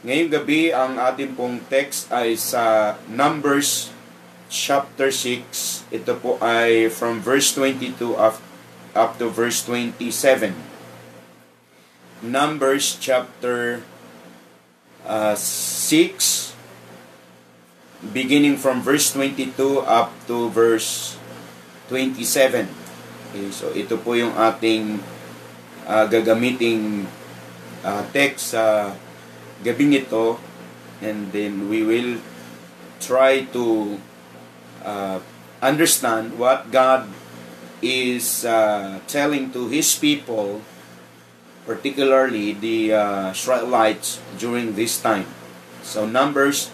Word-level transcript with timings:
Ngayong 0.00 0.32
gabi, 0.32 0.72
ang 0.72 0.96
ating 0.96 1.36
pong 1.36 1.60
text 1.68 2.08
ay 2.08 2.32
sa 2.32 2.96
Numbers 3.04 3.92
chapter 4.48 5.12
6. 5.12 5.92
Ito 5.92 6.16
po 6.16 6.40
ay 6.40 6.88
from 6.88 7.20
verse 7.20 7.52
22 7.52 8.16
up, 8.16 8.40
up 8.96 9.20
to 9.20 9.28
verse 9.28 9.60
27. 9.68 10.56
Numbers 12.24 12.96
chapter 12.96 13.84
uh, 15.04 15.36
6, 15.36 16.56
beginning 18.00 18.56
from 18.56 18.80
verse 18.80 19.12
22 19.12 19.84
up 19.84 20.16
to 20.24 20.48
verse 20.48 21.20
27. 21.92 22.72
Okay, 23.36 23.52
so 23.52 23.68
ito 23.76 24.00
po 24.00 24.16
yung 24.16 24.32
ating 24.32 24.96
uh, 25.84 26.08
gagamiting 26.08 27.04
uh, 27.84 28.00
text 28.16 28.56
sa 28.56 28.96
uh, 28.96 29.09
gabing 29.62 29.92
ito 29.92 30.40
and 31.00 31.32
then 31.32 31.68
we 31.68 31.82
will 31.82 32.20
try 33.00 33.48
to 33.56 33.98
uh, 34.84 35.20
understand 35.62 36.38
what 36.38 36.70
God 36.70 37.08
is 37.82 38.44
uh, 38.44 39.00
telling 39.08 39.52
to 39.52 39.68
His 39.68 39.96
people, 39.96 40.60
particularly 41.64 42.52
the 42.52 42.92
uh, 42.92 43.30
Israelites 43.32 44.20
during 44.36 44.76
this 44.76 45.00
time. 45.00 45.26
So 45.82 46.04
Numbers 46.04 46.70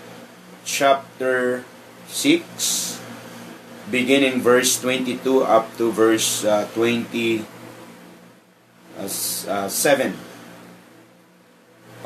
chapter 0.67 1.65
6, 2.11 3.01
beginning 3.91 4.43
verse 4.43 4.81
22 4.83 5.43
up 5.47 5.71
to 5.79 5.93
verse 5.95 6.45
uh, 6.45 6.67
27. 6.75 7.47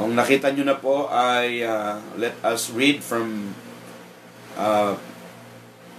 Ang 0.00 0.16
nakita 0.16 0.48
nyo 0.48 0.64
na 0.64 0.80
po 0.80 1.12
ay 1.12 1.60
uh, 1.60 2.00
let 2.16 2.32
us 2.40 2.72
read 2.72 3.04
from 3.04 3.52
uh, 4.56 4.96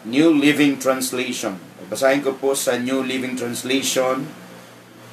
New 0.09 0.33
Living 0.33 0.81
Translation. 0.81 1.61
Basahin 1.85 2.25
ko 2.25 2.33
po 2.33 2.57
sa 2.57 2.81
New 2.81 3.05
Living 3.05 3.37
Translation 3.37 4.25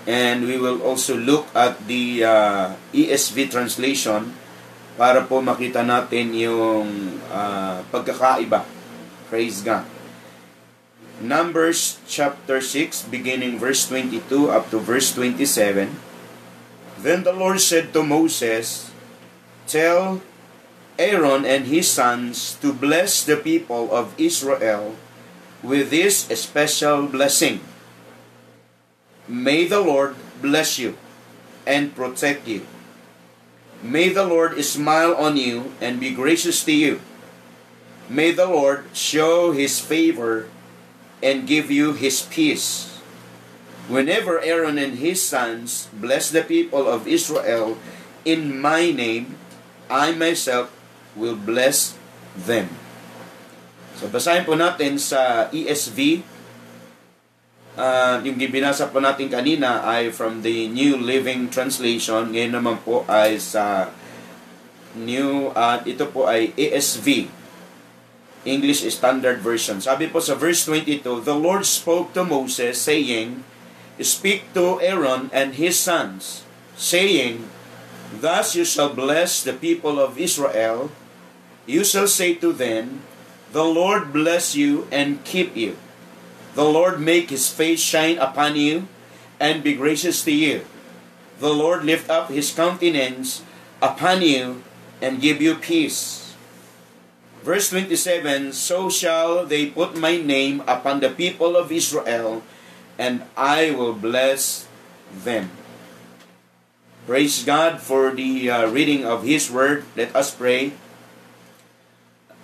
and 0.09 0.49
we 0.49 0.57
will 0.57 0.81
also 0.81 1.21
look 1.21 1.53
at 1.53 1.77
the 1.85 2.25
uh, 2.25 2.73
ESV 2.97 3.53
translation 3.53 4.33
para 4.97 5.21
po 5.29 5.45
makita 5.45 5.85
natin 5.85 6.33
yung 6.33 7.21
uh, 7.29 7.85
pagkakaiba. 7.93 8.65
Praise 9.29 9.61
God. 9.61 9.85
Numbers 11.21 12.01
chapter 12.09 12.65
6 12.65 13.13
beginning 13.13 13.61
verse 13.61 13.85
22 13.85 14.49
up 14.49 14.73
to 14.73 14.81
verse 14.81 15.13
27 15.13 16.08
Then 16.99 17.23
the 17.23 17.33
Lord 17.33 17.61
said 17.61 17.93
to 17.95 18.03
Moses, 18.03 18.91
Tell 19.67 20.21
Aaron 20.99 21.47
and 21.47 21.71
his 21.71 21.87
sons 21.87 22.59
to 22.59 22.73
bless 22.73 23.23
the 23.23 23.37
people 23.39 23.95
of 23.95 24.19
Israel 24.19 24.97
with 25.63 25.91
this 25.91 26.27
special 26.35 27.07
blessing. 27.07 27.61
May 29.29 29.67
the 29.67 29.79
Lord 29.79 30.17
bless 30.43 30.79
you 30.79 30.99
and 31.67 31.95
protect 31.95 32.49
you. 32.49 32.67
May 33.79 34.09
the 34.09 34.27
Lord 34.27 34.59
smile 34.65 35.15
on 35.15 35.37
you 35.37 35.71
and 35.81 36.01
be 36.01 36.11
gracious 36.11 36.65
to 36.65 36.73
you. 36.73 36.99
May 38.09 38.33
the 38.33 38.49
Lord 38.49 38.91
show 38.91 39.53
his 39.53 39.79
favor 39.79 40.49
and 41.23 41.47
give 41.47 41.71
you 41.71 41.93
his 41.93 42.23
peace. 42.23 42.88
Whenever 43.89 44.37
Aaron 44.45 44.77
and 44.77 45.01
his 45.01 45.25
sons 45.25 45.89
bless 45.97 46.29
the 46.29 46.45
people 46.45 46.85
of 46.85 47.09
Israel 47.09 47.81
in 48.29 48.61
my 48.61 48.93
name, 48.93 49.41
I 49.89 50.13
myself 50.13 50.69
will 51.17 51.37
bless 51.37 51.97
them. 52.37 52.69
So 53.97 54.13
basahin 54.13 54.45
po 54.45 54.55
natin 54.55 55.01
sa 55.01 55.49
ESV. 55.49 56.23
Uh, 57.79 58.21
yung 58.29 58.37
binasa 58.37 58.93
po 58.93 59.01
natin 59.01 59.33
kanina 59.33 59.81
ay 59.81 60.13
from 60.13 60.45
the 60.45 60.69
New 60.69 61.01
Living 61.01 61.49
Translation. 61.49 62.29
Ngayon 62.29 62.61
naman 62.61 62.77
po 62.85 63.09
ay 63.09 63.41
sa 63.41 63.89
New, 64.99 65.49
at 65.57 65.85
uh, 65.85 65.89
ito 65.89 66.05
po 66.13 66.29
ay 66.29 66.53
ESV. 66.61 67.31
English 68.47 68.87
Standard 68.89 69.45
Version. 69.45 69.83
Sabi 69.83 70.09
po 70.09 70.23
sa 70.23 70.39
verse 70.39 70.65
22, 70.65 71.27
The 71.27 71.37
Lord 71.37 71.67
spoke 71.69 72.15
to 72.17 72.25
Moses 72.25 72.81
saying, 72.81 73.45
Speak 73.99 74.55
to 74.55 74.81
Aaron 74.81 75.31
and 75.33 75.55
his 75.59 75.79
sons, 75.79 76.47
saying, 76.77 77.51
Thus 78.15 78.55
you 78.55 78.65
shall 78.65 78.95
bless 78.95 79.43
the 79.43 79.53
people 79.53 79.99
of 79.99 80.19
Israel. 80.19 80.91
You 81.67 81.83
shall 81.83 82.07
say 82.07 82.35
to 82.39 82.53
them, 82.53 83.03
The 83.53 83.65
Lord 83.65 84.13
bless 84.13 84.55
you 84.55 84.87
and 84.91 85.25
keep 85.25 85.57
you. 85.57 85.77
The 86.55 86.65
Lord 86.65 87.01
make 87.01 87.31
his 87.31 87.51
face 87.51 87.81
shine 87.81 88.19
upon 88.19 88.57
you 88.57 88.87
and 89.39 89.63
be 89.63 89.75
gracious 89.75 90.23
to 90.25 90.33
you. 90.33 90.65
The 91.39 91.55
Lord 91.55 91.85
lift 91.85 92.11
up 92.11 92.31
his 92.31 92.51
countenance 92.51 93.43
upon 93.83 94.23
you 94.23 94.63
and 95.03 95.23
give 95.23 95.43
you 95.43 95.55
peace. 95.55 96.35
Verse 97.43 97.71
27 97.71 98.53
So 98.53 98.91
shall 98.91 99.47
they 99.47 99.71
put 99.71 99.97
my 99.97 100.19
name 100.19 100.63
upon 100.67 101.01
the 101.01 101.11
people 101.11 101.57
of 101.57 101.71
Israel 101.71 102.43
and 102.99 103.23
I 103.39 103.71
will 103.71 103.95
bless 103.95 104.67
them. 105.09 105.55
Praise 107.07 107.41
God 107.47 107.81
for 107.81 108.13
the 108.13 108.51
uh, 108.51 108.69
reading 108.69 109.07
of 109.07 109.25
His 109.25 109.49
Word. 109.49 109.89
Let 109.97 110.13
us 110.13 110.35
pray. 110.35 110.77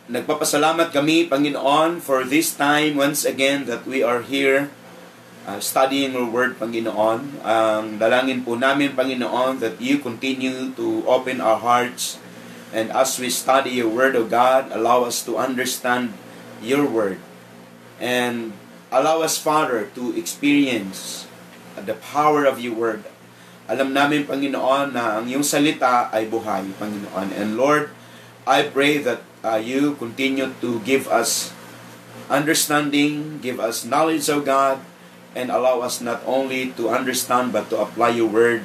Nagpapasalamat 0.09 0.95
kami, 0.95 1.29
Panginoon, 1.29 2.01
for 2.01 2.25
this 2.25 2.57
time 2.57 2.97
once 2.97 3.29
again 3.29 3.69
that 3.69 3.85
we 3.85 4.01
are 4.01 4.25
here 4.25 4.73
uh, 5.45 5.61
studying 5.61 6.17
your 6.17 6.25
Word, 6.25 6.57
Panginoon. 6.57 7.45
Ang 7.45 7.99
um, 7.99 8.01
dalangin 8.01 8.41
po 8.41 8.57
namin, 8.57 8.97
Panginoon, 8.97 9.61
that 9.61 9.77
you 9.83 10.01
continue 10.01 10.73
to 10.73 11.05
open 11.05 11.45
our 11.45 11.61
hearts 11.61 12.25
and 12.75 12.91
as 12.91 13.23
we 13.23 13.31
study 13.31 13.79
your 13.79 13.89
Word 13.89 14.19
of 14.19 14.29
God, 14.35 14.67
allow 14.75 15.07
us 15.07 15.23
to 15.31 15.39
understand 15.39 16.11
your 16.59 16.83
Word. 16.83 17.23
And 18.03 18.51
Allow 18.95 19.27
us, 19.27 19.43
Father, 19.43 19.91
to 19.99 20.15
experience 20.15 21.27
the 21.75 21.99
power 21.99 22.47
of 22.47 22.63
your 22.63 22.79
word. 22.79 23.03
Alam 23.67 23.91
namin, 23.91 24.23
Panginoon, 24.23 24.95
na 24.95 25.19
ang 25.19 25.27
iyong 25.27 25.43
salita 25.43 26.15
ay 26.15 26.31
buhay, 26.31 26.63
Panginoon. 26.79 27.35
And 27.35 27.59
Lord, 27.59 27.91
I 28.47 28.71
pray 28.71 29.03
that 29.03 29.27
uh, 29.43 29.59
you 29.59 29.99
continue 29.99 30.55
to 30.63 30.79
give 30.87 31.11
us 31.11 31.51
understanding, 32.31 33.43
give 33.43 33.59
us 33.59 33.83
knowledge 33.83 34.31
of 34.31 34.47
God, 34.47 34.79
and 35.35 35.51
allow 35.51 35.83
us 35.83 35.99
not 35.99 36.23
only 36.23 36.71
to 36.79 36.87
understand 36.87 37.51
but 37.51 37.67
to 37.75 37.83
apply 37.83 38.15
your 38.15 38.31
word 38.31 38.63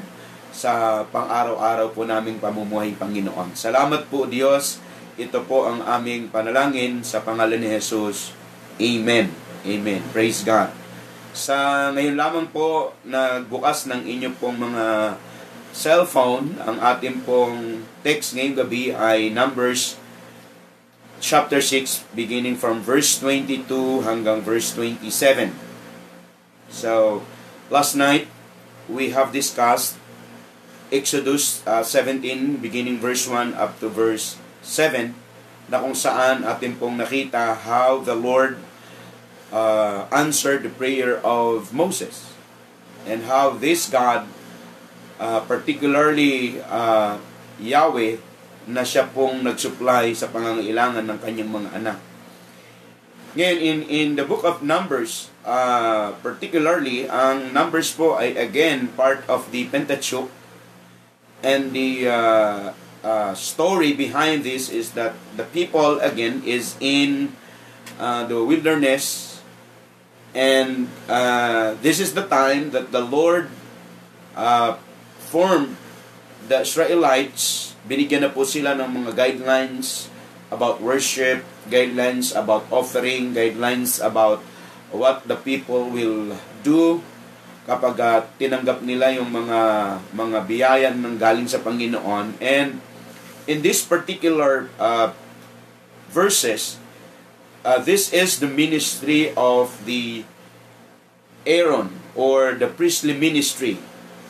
sa 0.54 1.02
pang-araw-araw 1.10 1.90
po 1.90 2.06
naming 2.06 2.38
pamumuhay, 2.38 2.94
Panginoon. 2.94 3.58
Salamat 3.58 4.06
po, 4.14 4.30
Diyos. 4.30 4.78
Ito 5.18 5.42
po 5.50 5.66
ang 5.66 5.82
aming 5.82 6.30
panalangin 6.30 7.02
sa 7.02 7.26
pangalan 7.26 7.58
ni 7.58 7.74
Jesus. 7.74 8.38
Amen. 8.78 9.49
Amen. 9.68 10.00
Praise 10.16 10.40
God. 10.48 10.72
Sa 11.36 11.92
ngayon 11.92 12.16
lamang 12.16 12.48
po 12.48 12.96
nagbukas 13.04 13.92
ng 13.92 14.08
inyo 14.08 14.32
pong 14.40 14.56
mga 14.56 15.20
cellphone, 15.76 16.56
ang 16.64 16.80
ating 16.80 17.28
pong 17.28 17.84
text 18.00 18.40
ngayong 18.40 18.56
gabi 18.56 18.96
ay 18.96 19.28
Numbers 19.28 20.00
chapter 21.20 21.60
6 21.60 22.08
beginning 22.16 22.56
from 22.56 22.80
verse 22.80 23.20
22 23.20 24.08
hanggang 24.08 24.40
verse 24.40 24.72
27. 24.72 25.52
So, 26.72 27.28
last 27.68 28.00
night 28.00 28.32
we 28.88 29.12
have 29.12 29.36
discussed 29.36 30.00
Exodus 30.88 31.60
uh, 31.68 31.84
17 31.84 32.64
beginning 32.64 32.96
verse 32.96 33.28
1 33.28 33.60
up 33.60 33.76
to 33.84 33.92
verse 33.92 34.40
7 34.64 35.12
na 35.68 35.84
kung 35.84 35.94
saan 35.94 36.48
atin 36.48 36.80
pong 36.80 36.96
nakita 36.96 37.54
how 37.68 38.00
the 38.00 38.16
Lord 38.16 38.69
uh, 39.52 40.06
answered 40.14 40.64
the 40.64 40.74
prayer 40.74 41.18
of 41.26 41.74
Moses 41.74 42.34
and 43.06 43.26
how 43.26 43.56
this 43.58 43.90
God, 43.90 44.28
uh, 45.18 45.42
particularly 45.46 46.62
uh, 46.62 47.18
Yahweh, 47.60 48.22
na 48.70 48.86
siya 48.86 49.10
pong 49.10 49.42
nagsupply 49.42 50.14
sa 50.14 50.30
pangangailangan 50.30 51.10
ng 51.10 51.20
kanyang 51.20 51.50
mga 51.50 51.70
anak. 51.74 52.00
Ngayon, 53.34 53.60
in, 53.62 53.80
in 53.90 54.08
the 54.18 54.26
book 54.26 54.42
of 54.42 54.66
Numbers, 54.66 55.30
uh, 55.46 56.18
particularly, 56.22 57.06
ang 57.06 57.54
Numbers 57.54 57.94
po 57.94 58.18
ay 58.18 58.34
again 58.34 58.90
part 58.98 59.22
of 59.30 59.50
the 59.54 59.70
Pentateuch. 59.70 60.30
And 61.40 61.72
the 61.72 62.10
uh, 62.10 62.62
uh, 63.06 63.32
story 63.38 63.94
behind 63.94 64.44
this 64.44 64.68
is 64.68 64.98
that 64.98 65.16
the 65.38 65.46
people, 65.46 66.02
again, 66.02 66.42
is 66.44 66.76
in 66.82 67.38
uh, 68.02 68.26
the 68.26 68.42
wilderness 68.44 69.29
And 70.34 70.88
uh, 71.10 71.74
this 71.82 71.98
is 71.98 72.14
the 72.14 72.26
time 72.26 72.70
that 72.72 72.94
the 72.94 73.02
Lord 73.02 73.50
uh, 74.38 74.78
formed 75.30 75.78
the 76.46 76.62
Israelites. 76.62 77.74
Binigyan 77.90 78.26
na 78.26 78.32
po 78.32 78.46
sila 78.46 78.78
ng 78.78 78.90
mga 79.04 79.12
guidelines 79.18 80.10
about 80.54 80.82
worship, 80.82 81.46
guidelines 81.70 82.34
about 82.34 82.66
offering, 82.70 83.34
guidelines 83.34 83.98
about 84.02 84.42
what 84.90 85.26
the 85.26 85.38
people 85.38 85.90
will 85.90 86.34
do 86.66 87.02
kapag 87.70 88.02
uh, 88.02 88.26
tinanggap 88.42 88.82
nila 88.82 89.14
yung 89.14 89.30
mga 89.30 89.60
mga 90.18 90.38
biyayan 90.50 90.96
ng 90.98 91.22
galing 91.22 91.46
sa 91.46 91.62
Panginoon. 91.62 92.34
And 92.42 92.82
in 93.46 93.62
this 93.62 93.86
particular 93.86 94.74
uh, 94.82 95.14
verses 96.10 96.82
uh, 97.64 97.80
this 97.82 98.12
is 98.16 98.40
the 98.40 98.50
ministry 98.50 99.32
of 99.36 99.74
the 99.84 100.24
Aaron 101.48 101.96
or 102.16 102.56
the 102.56 102.68
priestly 102.68 103.16
ministry 103.16 103.80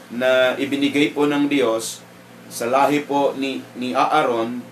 na 0.10 0.58
ibinigay 0.58 1.14
po 1.14 1.30
ng 1.30 1.50
Diyos 1.50 2.02
sa 2.50 2.66
lahi 2.66 3.06
po 3.06 3.38
ni 3.38 3.62
ni 3.78 3.94
Aaron 3.94 4.66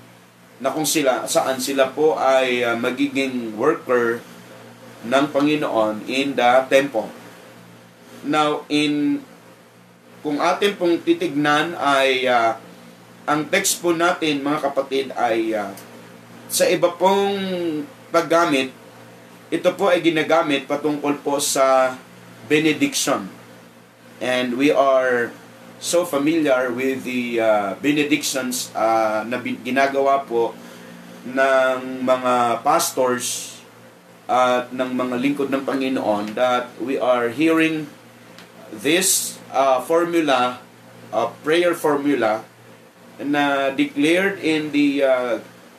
na 0.57 0.73
kung 0.73 0.85
sila 0.85 1.29
saan 1.29 1.61
sila 1.61 1.93
po 1.93 2.17
ay 2.17 2.65
uh, 2.65 2.73
magiging 2.73 3.53
worker 3.53 4.17
ng 5.05 5.25
Panginoon 5.29 6.09
in 6.09 6.33
the 6.33 6.65
temple. 6.73 7.13
Now, 8.25 8.65
in 8.65 9.21
kung 10.25 10.41
atin 10.41 10.73
pong 10.73 11.05
titignan 11.05 11.77
ay 11.77 12.25
uh, 12.25 12.57
ang 13.29 13.45
text 13.53 13.77
po 13.85 13.93
natin 13.93 14.41
mga 14.41 14.59
kapatid 14.73 15.13
ay 15.13 15.53
uh, 15.53 15.69
sa 16.49 16.65
iba 16.65 16.89
pong 16.97 17.37
paggamit, 18.09 18.71
ito 19.47 19.69
po 19.75 19.91
ay 19.91 20.03
ginagamit 20.03 20.67
patungkol 20.67 21.19
po 21.23 21.39
sa 21.39 21.95
benediction. 22.51 23.31
And 24.19 24.57
we 24.57 24.73
are 24.73 25.31
so 25.77 26.03
familiar 26.03 26.73
with 26.73 27.05
the 27.05 27.37
uh, 27.37 27.69
benedictions 27.79 28.73
uh, 28.73 29.21
na 29.23 29.37
ginagawa 29.39 30.25
po 30.25 30.57
ng 31.27 32.01
mga 32.01 32.63
pastors 32.65 33.57
at 34.27 34.73
ng 34.75 34.91
mga 34.91 35.15
lingkod 35.21 35.47
ng 35.47 35.63
Panginoon 35.63 36.35
that 36.35 36.67
we 36.83 36.99
are 36.99 37.31
hearing 37.31 37.87
this 38.73 39.39
uh, 39.55 39.79
formula, 39.79 40.59
uh, 41.15 41.31
prayer 41.43 41.71
formula, 41.71 42.43
na 43.23 43.71
declared 43.71 44.37
in 44.43 44.75
the 44.75 45.01
uh, 45.01 45.33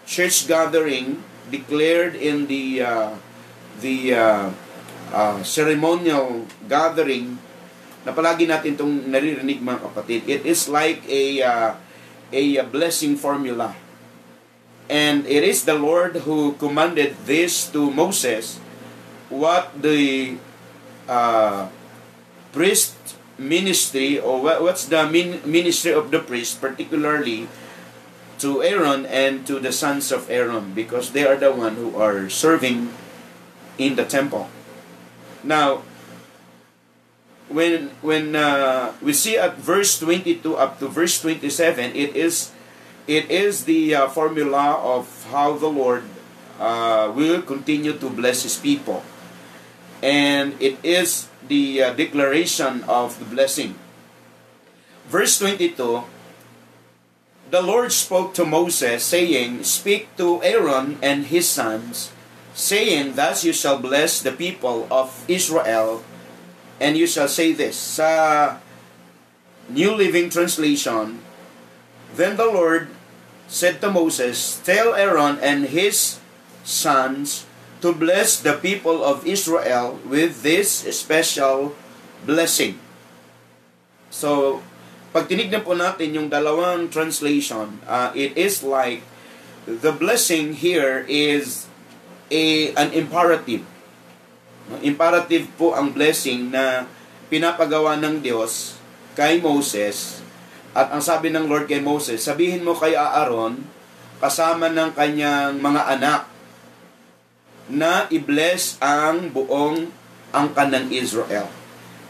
church 0.08 0.48
gathering, 0.48 1.20
declared 1.50 2.14
in 2.14 2.46
the 2.46 2.82
uh, 2.82 3.12
the 3.80 4.14
uh, 4.14 4.46
uh, 5.12 5.38
ceremonial 5.42 6.46
gathering, 6.68 7.36
na 8.04 8.12
palagi 8.12 8.48
natin 8.48 8.76
itong 8.76 9.08
naririnig 9.08 9.60
mga 9.60 9.80
kapatid. 9.84 10.20
It 10.28 10.42
is 10.44 10.68
like 10.68 11.04
a 11.08 11.24
uh, 11.42 11.70
a 12.32 12.62
blessing 12.64 13.16
formula. 13.16 13.74
And 14.88 15.28
it 15.28 15.44
is 15.44 15.68
the 15.68 15.76
Lord 15.76 16.24
who 16.24 16.56
commanded 16.56 17.12
this 17.28 17.68
to 17.76 17.92
Moses 17.92 18.56
what 19.28 19.76
the 19.76 20.40
uh, 21.04 21.68
priest 22.56 22.96
ministry 23.36 24.16
or 24.16 24.40
what, 24.40 24.64
what's 24.64 24.88
the 24.88 25.04
min, 25.04 25.44
ministry 25.44 25.92
of 25.92 26.10
the 26.10 26.18
priest 26.18 26.60
particularly 26.60 27.46
to 28.38 28.62
Aaron 28.62 29.06
and 29.06 29.46
to 29.46 29.58
the 29.58 29.72
sons 29.72 30.12
of 30.12 30.30
Aaron 30.30 30.74
because 30.74 31.12
they 31.12 31.26
are 31.26 31.36
the 31.36 31.52
one 31.52 31.76
who 31.76 31.96
are 31.96 32.28
serving 32.30 32.94
in 33.78 33.96
the 33.96 34.04
temple. 34.04 34.48
Now, 35.42 35.82
when 37.48 37.90
when 38.02 38.36
uh, 38.36 38.92
we 39.00 39.12
see 39.12 39.38
at 39.38 39.56
verse 39.56 39.98
22 39.98 40.56
up 40.56 40.78
to 40.78 40.88
verse 40.88 41.20
27, 41.20 41.96
it 41.96 42.14
is 42.14 42.52
it 43.08 43.30
is 43.30 43.64
the 43.64 43.94
uh, 43.94 44.08
formula 44.08 44.76
of 44.76 45.08
how 45.32 45.56
the 45.56 45.70
Lord 45.70 46.04
uh, 46.60 47.10
will 47.14 47.40
continue 47.40 47.96
to 47.96 48.08
bless 48.10 48.42
His 48.44 48.56
people, 48.56 49.02
and 50.02 50.54
it 50.60 50.76
is 50.84 51.32
the 51.40 51.82
uh, 51.82 51.92
declaration 51.94 52.84
of 52.84 53.18
the 53.18 53.24
blessing. 53.24 53.74
Verse 55.08 55.38
22 55.40 56.04
The 57.48 57.64
Lord 57.64 57.96
spoke 57.96 58.36
to 58.36 58.44
Moses, 58.44 59.00
saying, 59.00 59.64
Speak 59.64 60.12
to 60.20 60.44
Aaron 60.44 61.00
and 61.00 61.32
his 61.32 61.48
sons, 61.48 62.12
saying, 62.52 63.16
Thus 63.16 63.40
you 63.40 63.56
shall 63.56 63.80
bless 63.80 64.20
the 64.20 64.36
people 64.36 64.84
of 64.92 65.24
Israel, 65.28 66.04
and 66.76 67.00
you 67.00 67.08
shall 67.08 67.28
say 67.28 67.56
this. 67.56 67.72
Sa 67.72 68.60
New 69.64 69.96
Living 69.96 70.28
Translation, 70.28 71.24
Then 72.12 72.36
the 72.36 72.52
Lord 72.52 72.92
said 73.48 73.80
to 73.80 73.88
Moses, 73.88 74.60
Tell 74.60 74.92
Aaron 74.92 75.40
and 75.40 75.72
his 75.72 76.20
sons 76.68 77.48
to 77.80 77.96
bless 77.96 78.40
the 78.40 78.60
people 78.60 79.00
of 79.00 79.24
Israel 79.24 79.96
with 80.04 80.44
this 80.44 80.84
special 80.92 81.72
blessing. 82.28 82.76
So, 84.12 84.60
pag 85.08 85.24
tinignan 85.24 85.64
po 85.64 85.72
natin 85.72 86.12
yung 86.12 86.28
dalawang 86.28 86.92
translation, 86.92 87.80
uh, 87.88 88.12
it 88.12 88.36
is 88.36 88.60
like 88.60 89.00
the 89.64 89.92
blessing 89.92 90.52
here 90.52 91.04
is 91.08 91.68
a 92.28 92.72
an 92.76 92.92
imperative. 92.92 93.64
Imperative 94.84 95.48
po 95.56 95.72
ang 95.72 95.96
blessing 95.96 96.52
na 96.52 96.84
pinapagawa 97.32 97.96
ng 97.96 98.20
Diyos 98.20 98.76
kay 99.16 99.40
Moses. 99.40 100.20
At 100.76 100.92
ang 100.92 101.00
sabi 101.00 101.32
ng 101.32 101.48
Lord 101.48 101.64
kay 101.66 101.80
Moses, 101.80 102.20
sabihin 102.20 102.62
mo 102.62 102.76
kay 102.76 102.92
Aaron, 102.92 103.64
kasama 104.20 104.68
ng 104.68 104.92
kanyang 104.92 105.56
mga 105.56 105.82
anak, 105.96 106.22
na 107.68 108.08
i-bless 108.08 108.80
ang 108.80 109.32
buong 109.32 109.88
angkan 110.32 110.68
ng 110.72 110.86
Israel. 110.92 111.57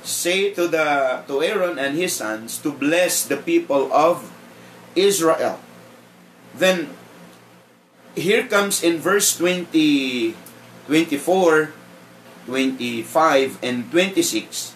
Say 0.02 0.54
to 0.54 0.68
the 0.68 1.22
to 1.26 1.42
Aaron 1.42 1.78
and 1.78 1.98
his 1.98 2.16
sons 2.16 2.58
to 2.64 2.72
bless 2.72 3.26
the 3.26 3.36
people 3.36 3.92
of 3.92 4.30
Israel. 4.96 5.60
Then 6.54 6.90
here 8.18 8.46
comes 8.46 8.82
in 8.82 8.98
verse 8.98 9.36
20 9.36 10.34
24 10.86 11.72
25 12.48 13.58
and 13.62 13.90
26 13.92 14.74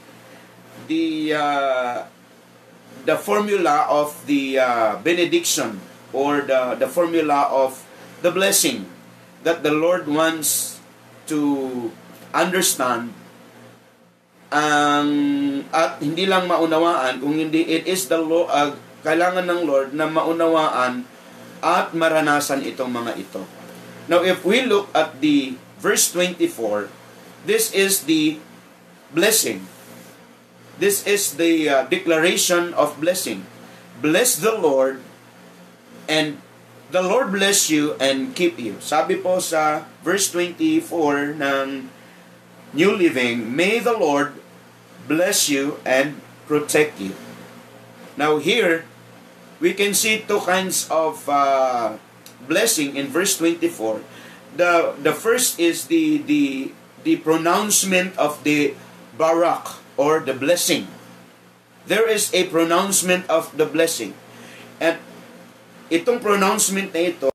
the 0.87 1.33
uh, 1.35 2.05
the 3.05 3.17
formula 3.17 3.89
of 3.89 4.15
the 4.27 4.59
uh, 4.59 4.97
benediction 5.03 5.81
or 6.13 6.45
the 6.45 6.77
the 6.79 6.87
formula 6.87 7.49
of 7.51 7.83
the 8.23 8.31
blessing 8.31 8.87
that 9.43 9.65
the 9.67 9.75
Lord 9.75 10.07
wants 10.07 10.79
to 11.27 11.91
understand 12.31 13.17
ang 14.53 15.09
at 15.73 15.97
hindi 16.05 16.29
lang 16.29 16.45
maunawaan 16.45 17.25
kung 17.25 17.41
hindi 17.41 17.65
it 17.65 17.89
is 17.89 18.13
the 18.13 18.21
law 18.21 18.45
uh, 18.53 18.77
kailangan 19.01 19.49
ng 19.49 19.61
Lord 19.65 19.97
na 19.97 20.05
maunawaan 20.07 21.09
at 21.65 21.97
maranasan 21.97 22.61
itong 22.63 22.93
mga 22.93 23.17
ito. 23.17 23.43
Now 24.13 24.21
if 24.21 24.45
we 24.45 24.63
look 24.69 24.93
at 24.93 25.25
the 25.25 25.57
verse 25.81 26.13
24, 26.13 26.93
this 27.49 27.73
is 27.73 28.05
the 28.05 28.39
blessing. 29.11 29.65
This 30.77 31.07
is 31.07 31.41
the 31.41 31.71
uh, 31.71 31.77
declaration 31.87 32.75
of 32.75 32.99
blessing. 33.01 33.49
Bless 34.03 34.37
the 34.37 34.53
Lord 34.53 35.01
and 36.11 36.43
the 36.91 37.01
Lord 37.01 37.33
bless 37.33 37.71
you 37.71 37.95
and 38.03 38.35
keep 38.37 38.59
you. 38.59 38.77
Sabi 38.83 39.17
po 39.17 39.39
sa 39.39 39.89
verse 40.05 40.29
24 40.35 41.39
ng 41.41 41.89
New 42.75 42.93
Living, 42.93 43.49
May 43.49 43.79
the 43.79 43.95
Lord 43.95 44.42
bless 45.13 45.53
you 45.53 45.77
and 45.85 46.17
protect 46.49 46.97
you. 46.97 47.13
Now 48.17 48.41
here, 48.41 48.89
we 49.61 49.77
can 49.77 49.93
see 49.93 50.25
two 50.25 50.41
kinds 50.41 50.89
of 50.89 51.29
uh, 51.29 52.01
blessing 52.49 52.97
in 52.97 53.13
verse 53.13 53.37
24. 53.37 54.01
The, 54.57 54.97
the 54.97 55.13
first 55.13 55.61
is 55.61 55.93
the, 55.93 56.25
the, 56.25 56.73
the 57.05 57.21
pronouncement 57.21 58.17
of 58.17 58.41
the 58.45 58.73
barak 59.17 59.85
or 60.01 60.21
the 60.21 60.33
blessing. 60.33 60.89
There 61.85 62.09
is 62.09 62.33
a 62.33 62.49
pronouncement 62.49 63.29
of 63.29 63.53
the 63.57 63.67
blessing. 63.67 64.17
And 64.81 64.97
itong 65.93 66.25
pronouncement 66.25 66.97
na 66.97 67.01
ito, 67.13 67.29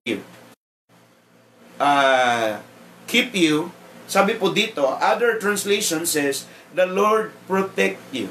uh, 1.78 2.58
keep 3.06 3.38
you, 3.38 3.70
sabi 4.10 4.34
po 4.34 4.50
dito, 4.50 4.98
other 4.98 5.38
translation 5.38 6.06
says, 6.06 6.50
the 6.74 6.86
Lord 6.86 7.32
protect 7.48 8.02
you. 8.12 8.30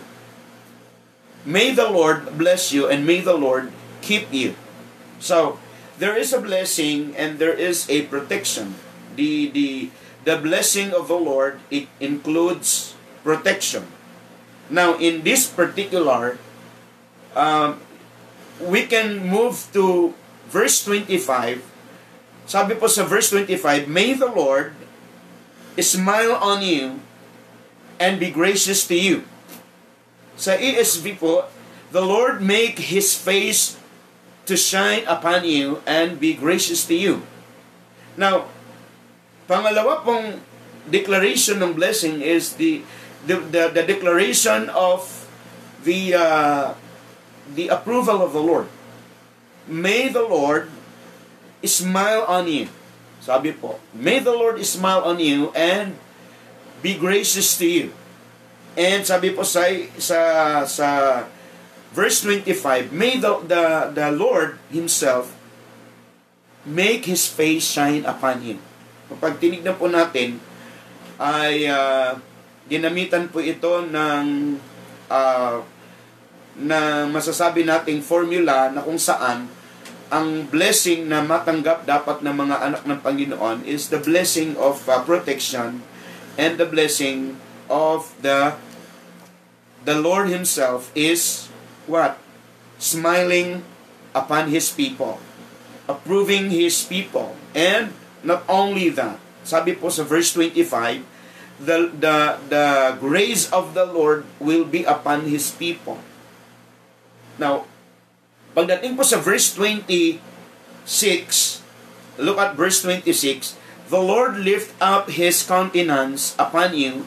May 1.47 1.71
the 1.71 1.89
Lord 1.89 2.39
bless 2.39 2.73
you 2.73 2.89
and 2.91 3.07
may 3.07 3.21
the 3.21 3.39
Lord 3.39 3.71
keep 4.03 4.33
you. 4.33 4.59
So, 5.19 5.59
there 5.99 6.17
is 6.17 6.33
a 6.33 6.41
blessing 6.41 7.15
and 7.17 7.39
there 7.39 7.55
is 7.55 7.89
a 7.89 8.03
protection. 8.11 8.75
The, 9.15 9.49
the, 9.51 9.91
the 10.25 10.37
blessing 10.37 10.93
of 10.93 11.09
the 11.09 11.17
Lord, 11.17 11.61
it 11.71 11.89
includes 12.01 12.95
protection. 13.23 13.87
Now, 14.69 14.99
in 14.99 15.23
this 15.23 15.47
particular, 15.47 16.39
um, 17.35 17.81
we 18.61 18.87
can 18.87 19.27
move 19.27 19.71
to 19.73 20.15
verse 20.51 20.83
25, 20.85 21.63
sabi 22.47 22.75
po 22.75 22.87
sa 22.87 23.07
verse 23.07 23.31
25, 23.31 23.87
May 23.87 24.15
the 24.15 24.31
Lord 24.31 24.75
smile 25.79 26.35
on 26.39 26.63
you 26.63 27.03
and 27.99 28.21
be 28.21 28.31
gracious 28.31 28.87
to 28.87 28.97
you. 28.97 29.25
Sa 30.37 30.53
ESV 30.55 31.17
po, 31.17 31.49
the 31.91 32.05
Lord 32.05 32.45
make 32.45 32.93
His 32.93 33.17
face 33.17 33.81
to 34.47 34.55
shine 34.55 35.03
upon 35.09 35.43
you 35.45 35.83
and 35.89 36.21
be 36.21 36.37
gracious 36.37 36.87
to 36.87 36.95
you. 36.95 37.27
Now, 38.15 38.49
pangalawa 39.51 40.07
pong 40.07 40.41
declaration 40.87 41.59
ng 41.61 41.75
blessing 41.75 42.23
is 42.23 42.57
the 42.57 42.87
the, 43.27 43.43
the, 43.43 43.63
the 43.75 43.83
declaration 43.83 44.71
of 44.71 45.27
the 45.83 46.15
uh, 46.15 46.67
the 47.53 47.69
approval 47.69 48.23
of 48.23 48.33
the 48.33 48.43
Lord. 48.43 48.71
May 49.67 50.09
the 50.09 50.23
Lord 50.23 50.71
smile 51.67 52.23
on 52.31 52.47
you. 52.47 52.71
Sabi 53.19 53.51
po, 53.51 53.83
may 53.91 54.23
the 54.23 54.31
Lord 54.31 54.63
smile 54.63 55.03
on 55.03 55.19
you 55.19 55.51
and 55.59 55.99
be 56.81 56.97
gracious 56.97 57.57
to 57.61 57.67
you. 57.67 57.87
And 58.77 59.09
sabi 59.09 59.33
po 59.33 59.41
sa 59.41 59.65
sa 59.97 60.21
sa 60.69 60.89
verse 61.97 62.21
25, 62.25 62.93
may 62.93 63.17
the 63.17 63.41
the, 63.45 63.65
the 63.97 64.09
Lord 64.13 64.61
himself 64.69 65.33
make 66.67 67.09
his 67.09 67.25
face 67.25 67.65
shine 67.65 68.05
upon 68.05 68.43
him. 68.45 68.59
Kapag 69.09 69.39
tinignan 69.39 69.79
po 69.79 69.89
natin 69.89 70.43
ay 71.17 71.65
uh, 71.71 72.19
ginamitan 72.67 73.31
po 73.31 73.41
ito 73.41 73.87
ng 73.87 74.59
uh, 75.09 75.57
na 76.57 77.05
masasabi 77.09 77.63
nating 77.63 78.01
formula 78.01 78.73
na 78.73 78.83
kung 78.83 78.99
saan 78.99 79.49
ang 80.07 80.47
blessing 80.47 81.11
na 81.11 81.21
matanggap 81.21 81.83
dapat 81.83 82.23
ng 82.23 82.35
mga 82.35 82.57
anak 82.63 82.83
ng 82.87 83.01
Panginoon 83.03 83.59
is 83.67 83.91
the 83.91 83.99
blessing 83.99 84.55
of 84.57 84.81
uh, 84.87 85.03
protection 85.03 85.83
and 86.37 86.61
the 86.61 86.69
blessing 86.69 87.41
of 87.69 88.13
the 88.21 88.55
the 89.85 89.97
Lord 89.99 90.29
himself 90.29 90.93
is 90.95 91.49
what? 91.89 92.21
Smiling 92.79 93.65
upon 94.13 94.53
his 94.53 94.69
people 94.71 95.21
approving 95.87 96.51
his 96.51 96.83
people. 96.83 97.35
And 97.55 97.95
not 98.27 98.43
only 98.51 98.91
that 98.95 99.19
sabi 99.47 99.79
po 99.79 99.87
sa 99.87 100.03
verse 100.03 100.35
25 100.35 101.07
the 101.63 101.95
the 101.95 102.37
the 102.51 102.67
grace 102.99 103.47
of 103.55 103.73
the 103.73 103.87
Lord 103.87 104.27
will 104.43 104.67
be 104.67 104.83
upon 104.85 105.31
his 105.31 105.55
people. 105.55 106.03
Now, 107.41 107.65
pagdating 108.53 108.99
po 108.99 109.07
sa 109.07 109.23
verse 109.23 109.55
26, 109.55 110.21
look 112.21 112.37
at 112.37 112.59
verse 112.59 112.85
26, 112.85 113.57
The 113.89 114.03
Lord 114.03 114.39
lift 114.39 114.75
up 114.81 115.11
His 115.11 115.43
countenance 115.43 116.35
upon 116.39 116.75
you 116.75 117.07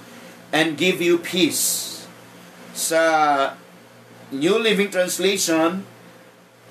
and 0.52 0.78
give 0.78 1.02
you 1.02 1.18
peace. 1.20 2.08
Sa 2.74 3.54
New 4.32 4.58
Living 4.58 4.90
Translation, 4.90 5.84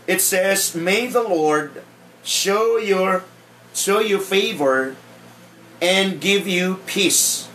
it 0.07 0.21
says, 0.21 0.75
May 0.75 1.07
the 1.07 1.23
Lord 1.23 1.85
show 2.25 2.79
your 2.79 3.25
show 3.77 4.01
you 4.01 4.19
favor 4.19 4.97
and 5.83 6.21
give 6.21 6.49
you 6.49 6.81
peace. 6.89 7.47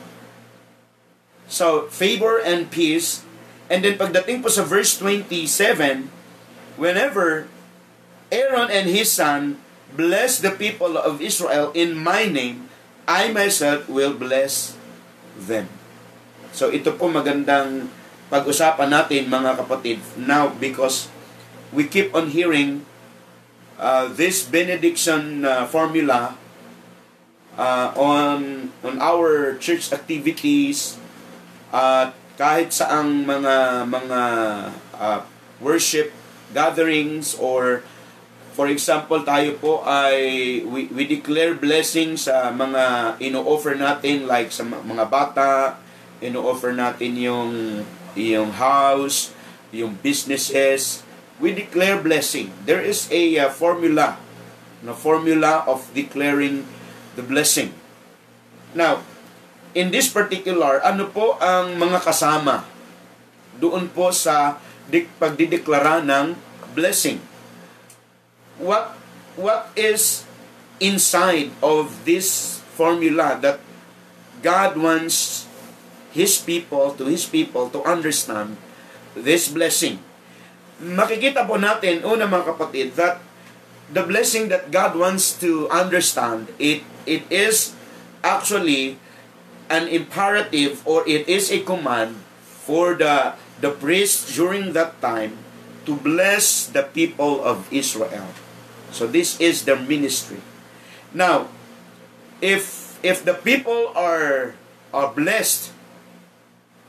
So, 1.49 1.89
favor 1.89 2.37
and 2.39 2.69
peace 2.69 3.25
And 3.73 3.81
then 3.81 3.97
pagdating 3.97 4.43
po 4.43 4.53
sa 4.53 4.61
verse 4.67 4.93
27, 4.99 6.11
whenever 6.75 7.49
Aaron 8.29 8.69
and 8.69 8.85
his 8.85 9.09
son 9.09 9.57
bless 9.93 10.41
the 10.41 10.51
people 10.51 10.97
of 10.97 11.21
Israel 11.21 11.69
in 11.77 11.97
my 11.97 12.25
name, 12.25 12.69
I 13.05 13.29
myself 13.29 13.89
will 13.89 14.13
bless 14.13 14.75
them. 15.35 15.69
So 16.53 16.69
ito 16.69 16.93
po 16.93 17.09
magandang 17.09 17.89
pag-usapan 18.29 18.89
natin 18.89 19.29
mga 19.29 19.57
kapatid 19.61 20.01
now 20.17 20.53
because 20.57 21.09
we 21.73 21.85
keep 21.85 22.13
on 22.13 22.33
hearing 22.33 22.85
uh, 23.77 24.09
this 24.09 24.45
benediction 24.45 25.45
uh, 25.45 25.65
formula 25.65 26.37
uh, 27.57 27.93
on 27.97 28.69
on 28.81 28.95
our 29.01 29.57
church 29.57 29.89
activities 29.93 30.97
at 31.73 32.13
uh, 32.13 32.21
kahit 32.33 32.73
saang 32.73 33.25
mga 33.25 33.85
mga 33.89 34.21
uh, 34.97 35.19
worship 35.61 36.09
gatherings 36.53 37.37
or 37.37 37.85
for 38.53 38.69
example 38.69 39.19
tayo 39.25 39.57
po 39.57 39.81
ay 39.81 40.61
we, 40.63 40.85
we 40.93 41.09
declare 41.09 41.57
blessing 41.57 42.13
sa 42.15 42.53
mga 42.53 43.17
ino-offer 43.17 43.73
natin 43.73 44.29
like 44.29 44.53
sa 44.53 44.61
mga 44.63 45.09
bata 45.09 45.81
ino-offer 46.21 46.71
natin 46.71 47.17
yung 47.17 47.51
yung 48.13 48.53
house 48.53 49.33
yung 49.73 49.97
businesses. 49.99 51.01
We 51.41 51.51
declare 51.51 51.97
blessing. 51.97 52.53
There 52.69 52.79
is 52.79 53.09
a 53.09 53.41
uh, 53.41 53.49
formula 53.49 54.21
na 54.85 54.93
formula 54.93 55.65
of 55.65 55.89
declaring 55.97 56.69
the 57.17 57.25
blessing. 57.25 57.73
Now 58.77 59.01
in 59.73 59.89
this 59.89 60.07
particular, 60.13 60.79
ano 60.85 61.09
po 61.09 61.41
ang 61.41 61.75
mga 61.81 62.05
kasama 62.05 62.69
doon 63.57 63.89
po 63.89 64.13
sa 64.13 64.61
pagdideklara 65.17 66.05
ng 66.05 66.37
blessing? 66.77 67.32
What 68.63 68.95
what 69.35 69.75
is 69.75 70.23
inside 70.79 71.51
of 71.59 72.07
this 72.07 72.59
formula 72.79 73.35
that 73.43 73.59
God 74.39 74.79
wants 74.79 75.45
His 76.15 76.39
people, 76.39 76.95
to 76.95 77.11
His 77.11 77.27
people, 77.27 77.67
to 77.75 77.83
understand 77.83 78.55
this 79.19 79.51
blessing? 79.51 79.99
Makikita 80.79 81.43
po 81.43 81.59
natin, 81.59 82.07
una 82.07 82.23
mga 82.23 82.55
kapatid, 82.55 82.95
that 82.95 83.19
the 83.91 84.07
blessing 84.07 84.47
that 84.47 84.71
God 84.71 84.95
wants 84.95 85.35
to 85.43 85.67
understand, 85.67 86.47
it, 86.55 86.87
it 87.03 87.27
is 87.27 87.75
actually 88.23 88.95
an 89.67 89.91
imperative 89.91 90.79
or 90.87 91.03
it 91.03 91.27
is 91.27 91.51
a 91.51 91.59
command 91.67 92.15
for 92.43 92.95
the 92.95 93.35
the 93.59 93.71
priest 93.71 94.31
during 94.35 94.71
that 94.71 94.99
time 95.03 95.35
to 95.83 95.95
bless 95.99 96.67
the 96.71 96.83
people 96.83 97.43
of 97.43 97.67
Israel. 97.71 98.27
So 98.93 99.09
this 99.09 99.41
is 99.41 99.65
their 99.65 99.81
ministry. 99.81 100.39
Now, 101.11 101.49
if 102.39 102.93
if 103.01 103.25
the 103.25 103.33
people 103.33 103.89
are 103.97 104.53
are 104.93 105.09
blessed, 105.09 105.73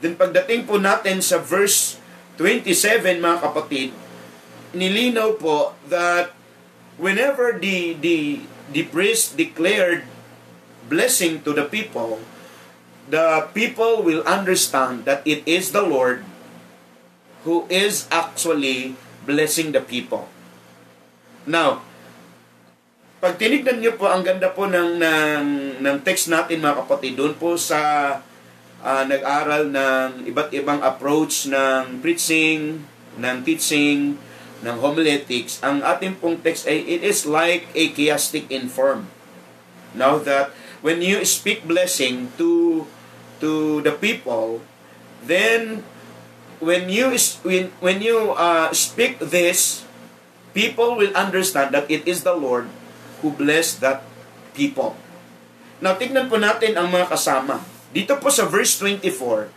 then 0.05 0.21
pagdating 0.21 0.69
po 0.69 0.77
natin 0.77 1.25
sa 1.25 1.41
verse 1.41 1.97
27 2.37 3.25
mga 3.25 3.39
kapatid, 3.41 3.91
nilinaw 4.77 5.41
po 5.41 5.73
that 5.89 6.37
whenever 7.01 7.57
the 7.57 7.97
the 7.97 8.45
the 8.69 8.85
priest 8.93 9.41
declared 9.41 10.05
blessing 10.93 11.41
to 11.41 11.57
the 11.57 11.65
people, 11.65 12.21
the 13.09 13.49
people 13.57 14.05
will 14.05 14.21
understand 14.29 15.09
that 15.09 15.25
it 15.25 15.41
is 15.49 15.73
the 15.73 15.85
Lord 15.85 16.25
who 17.49 17.65
is 17.69 18.09
actually 18.09 18.97
blessing 19.25 19.73
the 19.73 19.81
people. 19.81 20.29
Now, 21.45 21.85
pag 23.25 23.41
tinignan 23.41 23.81
niyo 23.81 23.97
po, 23.97 24.05
ang 24.05 24.21
ganda 24.21 24.53
po 24.53 24.69
ng, 24.69 25.01
ng, 25.01 25.45
ng 25.81 25.97
text 26.05 26.29
natin 26.29 26.61
mga 26.61 26.85
kapatid, 26.85 27.17
doon 27.17 27.33
po 27.33 27.57
sa 27.57 27.81
uh, 28.85 29.03
nag-aral 29.09 29.73
ng 29.73 30.29
iba't 30.29 30.53
ibang 30.53 30.85
approach 30.85 31.49
ng 31.49 32.05
preaching, 32.05 32.85
ng 33.17 33.37
teaching, 33.41 34.21
ng 34.61 34.77
homiletics, 34.77 35.57
ang 35.65 35.81
ating 35.81 36.21
pong 36.21 36.37
text 36.45 36.69
ay 36.69 36.85
it 36.85 37.01
is 37.01 37.25
like 37.25 37.65
a 37.73 37.89
chiastic 37.97 38.45
in 38.53 38.69
form. 38.69 39.09
Now 39.97 40.21
that 40.21 40.53
when 40.85 41.01
you 41.01 41.25
speak 41.25 41.65
blessing 41.65 42.29
to 42.37 42.85
to 43.41 43.81
the 43.81 43.97
people, 43.97 44.61
then 45.25 45.81
when 46.61 46.93
you 46.93 47.17
when 47.41 47.73
when 47.81 48.05
you 48.05 48.37
uh, 48.37 48.69
speak 48.77 49.17
this, 49.17 49.89
people 50.53 50.93
will 51.01 51.17
understand 51.17 51.73
that 51.73 51.89
it 51.89 52.05
is 52.05 52.21
the 52.21 52.37
Lord 52.37 52.69
who 53.25 53.33
blessed 53.33 53.81
that 53.81 54.05
people. 54.53 54.93
Now, 55.81 55.97
tignan 55.97 56.29
po 56.29 56.37
natin 56.37 56.77
ang 56.77 56.93
mga 56.93 57.09
kasama. 57.09 57.65
Dito 57.97 58.21
po 58.21 58.29
sa 58.29 58.45
verse 58.45 58.77
24, 58.77 59.49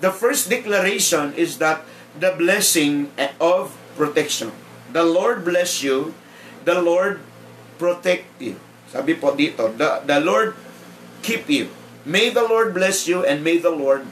the 0.00 0.08
first 0.08 0.48
declaration 0.48 1.36
is 1.36 1.60
that 1.60 1.84
the 2.16 2.32
blessing 2.32 3.12
of 3.36 3.76
protection. 4.00 4.48
The 4.96 5.04
Lord 5.04 5.44
bless 5.44 5.84
you, 5.84 6.16
the 6.64 6.80
Lord 6.80 7.20
protect 7.76 8.32
you. 8.40 8.56
Sabi 8.88 9.12
po 9.12 9.36
dito, 9.36 9.68
the, 9.76 10.00
the 10.08 10.24
Lord 10.24 10.56
keep 11.20 11.52
you. 11.52 11.68
May 12.08 12.32
the 12.32 12.42
Lord 12.42 12.72
bless 12.72 13.04
you 13.04 13.20
and 13.20 13.44
may 13.44 13.60
the 13.60 13.72
Lord 13.72 14.08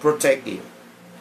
protect 0.00 0.48
you. 0.48 0.64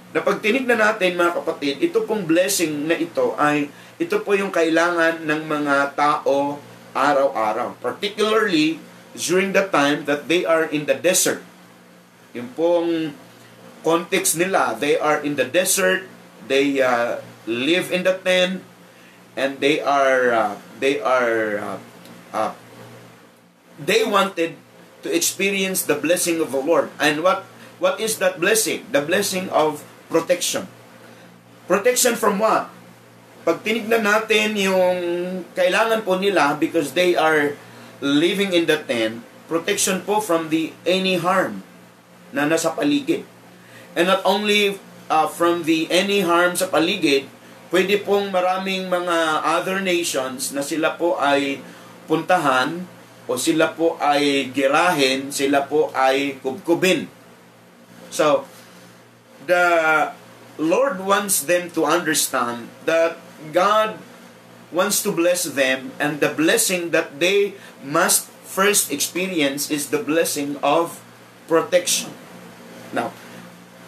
na 0.10 0.26
pag 0.26 0.42
tinignan 0.42 0.82
natin 0.82 1.14
mga 1.14 1.38
kapatid, 1.42 1.78
ito 1.86 2.02
pong 2.02 2.26
blessing 2.26 2.90
na 2.90 2.98
ito 2.98 3.38
ay 3.38 3.70
ito 4.02 4.18
po 4.26 4.34
yung 4.34 4.50
kailangan 4.50 5.22
ng 5.22 5.42
mga 5.46 5.94
tao 5.94 6.58
araw-araw. 6.96 7.78
Particularly 7.82 8.80
during 9.18 9.54
the 9.54 9.66
time 9.68 10.06
that 10.06 10.28
they 10.28 10.46
are 10.46 10.66
in 10.66 10.86
the 10.86 10.96
desert. 10.96 11.42
Yung 12.34 12.54
pong 12.54 13.18
context 13.82 14.38
nila, 14.38 14.78
they 14.78 15.00
are 15.00 15.18
in 15.22 15.36
the 15.36 15.46
desert, 15.46 16.06
they 16.46 16.82
uh, 16.82 17.24
live 17.50 17.90
in 17.90 18.04
the 18.06 18.16
tent, 18.22 18.62
and 19.34 19.58
they 19.60 19.82
are 19.82 20.30
uh, 20.32 20.54
they 20.78 21.02
are 21.02 21.58
uh, 21.58 21.78
uh, 22.34 22.52
they 23.80 24.06
wanted 24.06 24.60
to 25.02 25.10
experience 25.10 25.88
the 25.88 25.96
blessing 25.96 26.38
of 26.44 26.52
the 26.52 26.62
Lord. 26.62 26.92
And 27.00 27.24
what 27.24 27.48
what 27.80 27.98
is 27.98 28.20
that 28.20 28.38
blessing? 28.38 28.86
The 28.92 29.02
blessing 29.02 29.50
of 29.50 29.82
protection. 30.12 30.68
Protection 31.66 32.14
from 32.18 32.38
what? 32.38 32.70
Pag 33.50 33.66
tinignan 33.66 34.06
natin 34.06 34.54
yung 34.54 34.98
kailangan 35.58 36.06
po 36.06 36.22
nila 36.22 36.54
because 36.54 36.94
they 36.94 37.18
are 37.18 37.58
living 37.98 38.54
in 38.54 38.70
the 38.70 38.78
tent, 38.78 39.26
protection 39.50 40.06
po 40.06 40.22
from 40.22 40.54
the 40.54 40.70
any 40.86 41.18
harm 41.18 41.66
na 42.30 42.46
nasa 42.46 42.78
paligid. 42.78 43.26
And 43.98 44.06
not 44.06 44.22
only 44.22 44.78
uh, 45.10 45.26
from 45.26 45.66
the 45.66 45.90
any 45.90 46.22
harm 46.22 46.54
sa 46.54 46.70
paligid, 46.70 47.26
pwede 47.74 48.06
pong 48.06 48.30
maraming 48.30 48.86
mga 48.86 49.42
other 49.42 49.82
nations 49.82 50.54
na 50.54 50.62
sila 50.62 50.94
po 50.94 51.18
ay 51.18 51.58
puntahan 52.06 52.86
o 53.26 53.34
sila 53.34 53.74
po 53.74 53.98
ay 53.98 54.54
girahin, 54.54 55.34
sila 55.34 55.66
po 55.66 55.90
ay 55.98 56.38
kubkubin. 56.46 57.10
So, 58.14 58.46
the 59.50 59.66
Lord 60.62 61.02
wants 61.02 61.50
them 61.50 61.74
to 61.74 61.90
understand 61.90 62.70
that 62.86 63.18
God 63.52 63.98
wants 64.70 65.02
to 65.02 65.12
bless 65.12 65.44
them 65.50 65.92
and 65.98 66.22
the 66.22 66.30
blessing 66.30 66.94
that 66.94 67.18
they 67.20 67.58
must 67.82 68.30
first 68.46 68.92
experience 68.94 69.70
is 69.70 69.90
the 69.90 70.02
blessing 70.02 70.58
of 70.62 71.02
protection. 71.50 72.14
Now, 72.94 73.14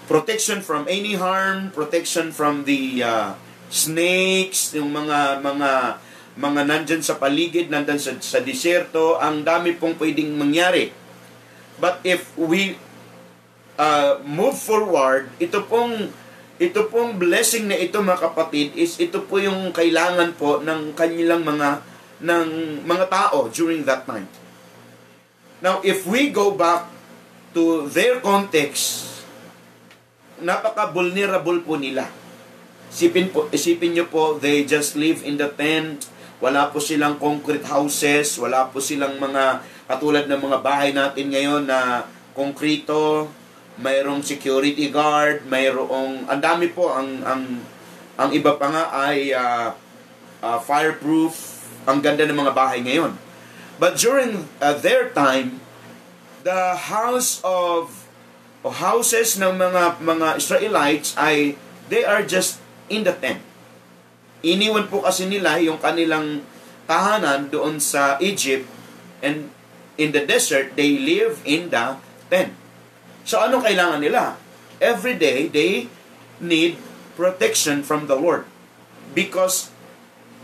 protection 0.06 0.62
from 0.62 0.86
any 0.90 1.18
harm, 1.18 1.74
protection 1.74 2.30
from 2.34 2.66
the 2.66 3.02
uh, 3.02 3.30
snakes, 3.74 4.74
yung 4.74 4.94
mga 4.94 5.42
mga 5.42 6.02
mga 6.38 6.62
nandyan 6.64 7.02
sa 7.04 7.18
paligid, 7.18 7.68
nandyan 7.68 8.00
sa, 8.00 8.16
sa 8.22 8.40
disyerto, 8.40 9.20
ang 9.20 9.44
dami 9.44 9.76
pong 9.76 9.98
pwedeng 10.00 10.38
mangyari. 10.38 10.94
But 11.82 12.00
if 12.06 12.32
we 12.38 12.78
uh, 13.76 14.22
move 14.24 14.56
forward, 14.56 15.34
ito 15.42 15.66
pong 15.66 16.14
ito 16.62 16.86
pong 16.94 17.18
blessing 17.18 17.66
na 17.66 17.74
ito 17.74 17.98
mga 17.98 18.22
kapatid 18.22 18.78
is 18.78 19.02
ito 19.02 19.26
po 19.26 19.42
yung 19.42 19.74
kailangan 19.74 20.38
po 20.38 20.62
ng 20.62 20.94
kanilang 20.94 21.42
mga 21.42 21.82
ng 22.22 22.50
mga 22.86 23.10
tao 23.10 23.50
during 23.50 23.82
that 23.82 24.06
time. 24.06 24.30
Now, 25.58 25.82
if 25.82 26.06
we 26.06 26.30
go 26.30 26.54
back 26.54 26.86
to 27.58 27.90
their 27.90 28.22
context, 28.22 29.10
napaka-vulnerable 30.38 31.66
po 31.66 31.82
nila. 31.82 32.06
Isipin, 32.94 33.34
po, 33.34 33.50
isipin 33.50 33.98
nyo 33.98 34.06
po, 34.06 34.38
they 34.38 34.62
just 34.62 34.94
live 34.94 35.26
in 35.26 35.42
the 35.42 35.50
tent, 35.58 36.14
wala 36.38 36.70
po 36.70 36.78
silang 36.78 37.18
concrete 37.18 37.66
houses, 37.66 38.38
wala 38.38 38.70
po 38.70 38.78
silang 38.78 39.18
mga 39.18 39.66
katulad 39.90 40.30
ng 40.30 40.38
mga 40.38 40.58
bahay 40.62 40.94
natin 40.94 41.34
ngayon 41.34 41.66
na 41.66 42.06
konkrito, 42.38 43.30
mayroong 43.82 44.22
security 44.22 44.94
guard, 44.94 45.44
mayroong 45.50 46.30
ang 46.30 46.40
dami 46.40 46.70
po 46.70 46.94
ang 46.94 47.26
ang 47.26 47.60
ang 48.16 48.30
iba 48.32 48.54
pa 48.56 48.70
nga 48.70 48.84
ay 48.94 49.34
uh, 49.34 49.74
uh, 50.46 50.60
fireproof, 50.62 51.66
ang 51.90 52.00
ganda 52.00 52.24
ng 52.30 52.38
mga 52.38 52.54
bahay 52.54 52.80
ngayon. 52.86 53.18
But 53.82 53.98
during 53.98 54.46
uh, 54.62 54.78
their 54.78 55.10
time, 55.10 55.58
the 56.46 56.78
house 56.78 57.42
of 57.42 58.06
o 58.62 58.70
houses 58.70 59.42
ng 59.42 59.58
mga 59.58 59.98
mga 59.98 60.38
Israelites 60.38 61.18
ay 61.18 61.58
they 61.90 62.06
are 62.06 62.22
just 62.22 62.62
in 62.94 63.02
the 63.02 63.14
tent. 63.18 63.42
Iniwan 64.46 64.86
po 64.86 65.02
kasi 65.02 65.26
nila 65.26 65.58
yung 65.58 65.82
kanilang 65.82 66.46
tahanan 66.86 67.50
doon 67.50 67.82
sa 67.82 68.22
Egypt 68.22 68.70
and 69.26 69.50
in 69.98 70.14
the 70.14 70.22
desert 70.22 70.78
they 70.78 70.98
live 71.02 71.42
in 71.42 71.74
the 71.74 71.98
tent. 72.30 72.54
So 73.32 73.40
anong 73.40 73.64
kailangan 73.64 74.04
nila? 74.04 74.36
Every 74.84 75.16
day, 75.16 75.48
they 75.48 75.88
need 76.44 76.76
protection 77.16 77.80
from 77.80 78.12
the 78.12 78.20
Lord. 78.20 78.44
Because 79.16 79.72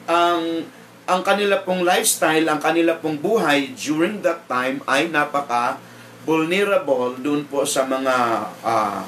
ang 0.08 0.72
ang 1.04 1.20
kanila 1.20 1.60
pong 1.68 1.84
lifestyle, 1.84 2.48
ang 2.48 2.64
kanila 2.64 2.96
pong 2.96 3.20
buhay 3.20 3.76
during 3.76 4.24
that 4.24 4.48
time 4.48 4.80
ay 4.88 5.12
napaka 5.12 5.84
vulnerable 6.24 7.20
doon 7.20 7.44
po 7.52 7.68
sa 7.68 7.84
mga 7.84 8.16
uh, 8.64 9.04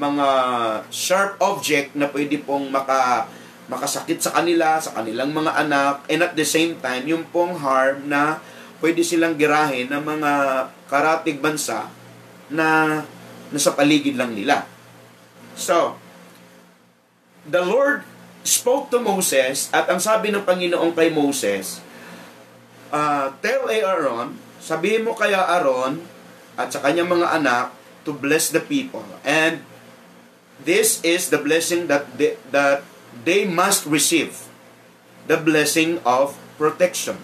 mga 0.00 0.28
sharp 0.88 1.36
object 1.44 1.92
na 1.92 2.08
pwede 2.08 2.40
pong 2.40 2.72
maka 2.72 3.28
makasakit 3.68 4.16
sa 4.16 4.32
kanila, 4.32 4.80
sa 4.80 4.96
kanilang 4.96 5.36
mga 5.36 5.60
anak, 5.60 6.08
and 6.08 6.24
at 6.24 6.32
the 6.32 6.44
same 6.44 6.80
time, 6.80 7.04
yung 7.04 7.28
pong 7.28 7.52
harm 7.60 8.08
na 8.08 8.40
pwede 8.80 9.04
silang 9.04 9.36
girahin 9.36 9.92
ng 9.92 10.00
mga 10.08 10.32
karatig 10.88 11.36
bansa 11.36 11.99
na 12.50 13.02
nasa 13.54 13.72
paligid 13.74 14.18
lang 14.18 14.34
nila. 14.34 14.66
So, 15.54 15.98
the 17.46 17.62
Lord 17.62 18.06
spoke 18.42 18.90
to 18.90 18.98
Moses 18.98 19.70
at 19.70 19.86
ang 19.90 20.02
sabi 20.02 20.34
ng 20.34 20.42
Panginoon 20.42 20.92
kay 20.94 21.10
Moses, 21.10 21.82
uh, 22.90 23.34
Tell 23.42 23.70
Aaron, 23.70 24.38
sabihin 24.58 25.06
mo 25.06 25.14
kaya 25.14 25.40
Aaron 25.58 26.02
at 26.58 26.74
sa 26.74 26.82
kanyang 26.82 27.08
mga 27.08 27.40
anak 27.40 27.72
to 28.04 28.12
bless 28.12 28.50
the 28.50 28.62
people. 28.62 29.04
And 29.22 29.62
this 30.60 31.00
is 31.04 31.28
the 31.28 31.40
blessing 31.40 31.88
that 31.88 32.16
they, 32.16 32.36
that 32.52 32.84
they 33.24 33.44
must 33.44 33.84
receive. 33.84 34.48
The 35.28 35.38
blessing 35.38 36.02
of 36.02 36.34
protection. 36.58 37.22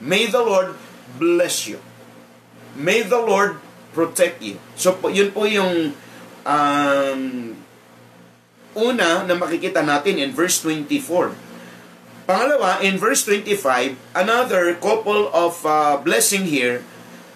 May 0.00 0.26
the 0.26 0.40
Lord 0.40 0.74
bless 1.20 1.68
you. 1.68 1.78
May 2.74 3.06
the 3.06 3.20
Lord 3.20 3.62
protect 3.94 4.42
you. 4.42 4.58
So, 4.74 4.98
yun 5.08 5.30
po 5.30 5.46
yung 5.46 5.94
um, 6.42 7.20
una 8.74 9.22
na 9.22 9.34
makikita 9.38 9.86
natin 9.86 10.18
in 10.18 10.34
verse 10.34 10.58
24. 10.60 11.32
Pangalawa, 12.24 12.80
in 12.80 12.96
verse 12.96 13.22
25, 13.28 14.00
another 14.16 14.74
couple 14.80 15.28
of 15.30 15.60
uh, 15.62 16.00
blessing 16.00 16.48
here. 16.48 16.82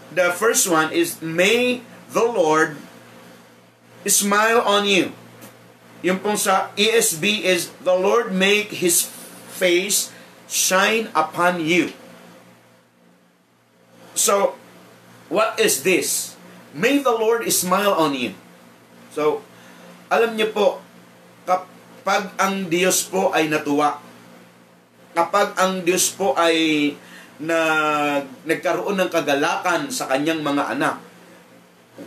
The 0.08 0.32
first 0.32 0.64
one 0.64 0.90
is, 0.90 1.20
May 1.20 1.84
the 2.08 2.24
Lord 2.24 2.80
smile 4.08 4.64
on 4.64 4.88
you. 4.88 5.12
Yung 6.00 6.24
pong 6.24 6.40
sa 6.40 6.72
ESB 6.80 7.44
is, 7.44 7.68
The 7.84 7.92
Lord 7.92 8.32
make 8.32 8.80
His 8.80 9.04
face 9.52 10.08
shine 10.48 11.12
upon 11.12 11.60
you. 11.60 11.92
So, 14.16 14.56
what 15.28 15.60
is 15.60 15.84
this? 15.84 16.37
May 16.78 17.02
the 17.02 17.10
Lord 17.10 17.42
smile 17.50 17.98
on 17.98 18.14
you. 18.14 18.30
So, 19.10 19.42
alam 20.06 20.38
niyo 20.38 20.54
po, 20.54 20.78
kapag 21.42 22.30
ang 22.38 22.70
Diyos 22.70 23.10
po 23.10 23.34
ay 23.34 23.50
natuwa, 23.50 23.98
kapag 25.12 25.58
ang 25.58 25.82
Diyos 25.82 26.14
po 26.14 26.38
ay 26.38 26.94
na 27.42 27.58
nagkaroon 28.46 28.98
ng 28.98 29.10
kagalakan 29.10 29.90
sa 29.90 30.06
kanyang 30.06 30.42
mga 30.42 30.78
anak, 30.78 31.02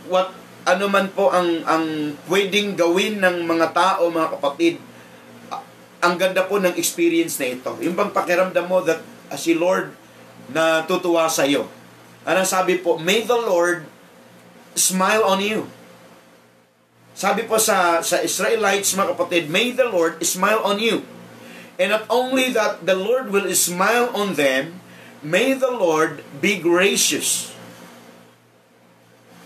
what 0.08 0.32
ano 0.64 0.86
man 0.88 1.10
po 1.12 1.28
ang 1.28 1.60
ang 1.68 2.16
pwedeng 2.30 2.72
gawin 2.72 3.20
ng 3.20 3.44
mga 3.44 3.76
tao, 3.76 4.08
mga 4.08 4.40
kapatid, 4.40 4.80
ang 6.02 6.14
ganda 6.16 6.48
po 6.48 6.58
ng 6.58 6.74
experience 6.80 7.36
na 7.38 7.52
ito. 7.52 7.76
Yung 7.84 7.94
bang 7.94 8.10
pakiramdam 8.10 8.66
mo 8.66 8.80
that 8.82 9.04
uh, 9.30 9.38
si 9.38 9.54
Lord 9.54 9.94
na 10.50 10.82
tutuwa 10.88 11.30
sa 11.30 11.46
iyo. 11.46 11.68
Anong 12.26 12.46
sabi 12.46 12.78
po, 12.78 12.98
may 12.98 13.22
the 13.26 13.38
Lord 13.38 13.86
smile 14.74 15.22
on 15.24 15.40
you. 15.40 15.68
Sabi 17.12 17.44
po 17.44 17.60
sa, 17.60 18.00
sa 18.00 18.24
Israelites, 18.24 18.96
mga 18.96 19.14
kapatid, 19.14 19.52
may 19.52 19.70
the 19.70 19.84
Lord 19.84 20.24
smile 20.24 20.64
on 20.64 20.80
you. 20.80 21.04
And 21.76 21.92
not 21.92 22.08
only 22.08 22.52
that 22.56 22.84
the 22.88 22.96
Lord 22.96 23.32
will 23.32 23.48
smile 23.52 24.08
on 24.16 24.34
them, 24.34 24.80
may 25.20 25.52
the 25.52 25.70
Lord 25.70 26.24
be 26.40 26.56
gracious 26.56 27.52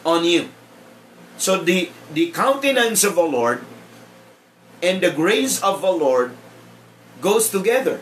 on 0.07 0.23
you. 0.23 0.49
So 1.37 1.61
the, 1.61 1.91
the 2.15 2.31
countenance 2.31 3.03
of 3.03 3.19
the 3.19 3.27
Lord 3.27 3.67
and 4.81 5.03
the 5.03 5.11
grace 5.11 5.59
of 5.61 5.83
the 5.83 5.93
Lord 5.93 6.39
goes 7.21 7.51
together. 7.51 8.01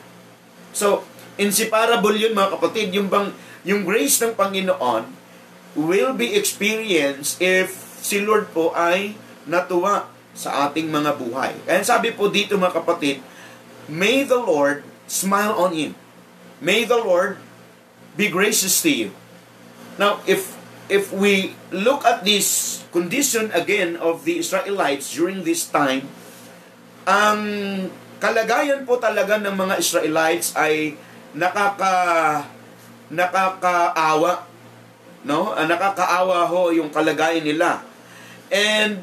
So, 0.74 1.06
inseparable 1.38 2.14
yun 2.14 2.34
mga 2.34 2.58
kapatid, 2.58 2.90
yung 2.94 3.06
bang, 3.06 3.30
yung 3.62 3.86
grace 3.86 4.18
ng 4.22 4.34
Panginoon 4.34 5.23
will 5.74 6.14
be 6.14 6.34
experienced 6.34 7.42
if 7.42 7.74
si 7.98 8.22
Lord 8.22 8.50
po 8.54 8.70
ay 8.74 9.18
natuwa 9.44 10.10
sa 10.34 10.66
ating 10.70 10.90
mga 10.90 11.14
buhay. 11.18 11.54
Kaya 11.66 11.82
sabi 11.86 12.10
po 12.14 12.30
dito 12.30 12.58
mga 12.58 12.82
kapatid, 12.82 13.22
May 13.86 14.24
the 14.24 14.40
Lord 14.40 14.82
smile 15.04 15.52
on 15.54 15.76
you. 15.76 15.92
May 16.58 16.88
the 16.88 16.96
Lord 16.96 17.36
be 18.16 18.32
gracious 18.32 18.80
to 18.82 18.90
you. 18.90 19.08
Now, 20.00 20.24
if 20.24 20.56
if 20.88 21.12
we 21.12 21.54
look 21.70 22.02
at 22.08 22.24
this 22.24 22.80
condition 22.90 23.52
again 23.52 24.00
of 24.00 24.24
the 24.24 24.40
Israelites 24.40 25.12
during 25.12 25.44
this 25.44 25.68
time, 25.68 26.08
ang 27.04 27.40
kalagayan 28.18 28.88
po 28.88 28.96
talaga 28.96 29.36
ng 29.36 29.52
mga 29.52 29.74
Israelites 29.76 30.56
ay 30.56 30.96
nakaka 31.36 31.92
nakakaawa 33.12 34.48
no? 35.24 35.56
Ah, 35.56 35.64
nakakaawa 35.64 36.46
ho 36.46 36.70
yung 36.70 36.92
kalagayan 36.92 37.42
nila. 37.42 37.80
And 38.52 39.02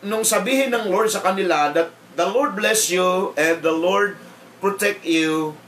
nung 0.00 0.24
sabihin 0.24 0.72
ng 0.72 0.88
Lord 0.88 1.12
sa 1.12 1.20
kanila 1.20 1.74
that 1.74 1.92
the 2.16 2.26
Lord 2.26 2.56
bless 2.56 2.88
you 2.88 3.36
and 3.36 3.60
the 3.60 3.74
Lord 3.74 4.16
protect 4.62 5.04
you. 5.04 5.58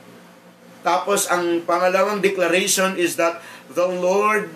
Tapos 0.82 1.28
ang 1.30 1.62
pangalawang 1.62 2.18
declaration 2.22 2.98
is 2.98 3.14
that 3.18 3.42
the 3.70 3.86
Lord 3.86 4.50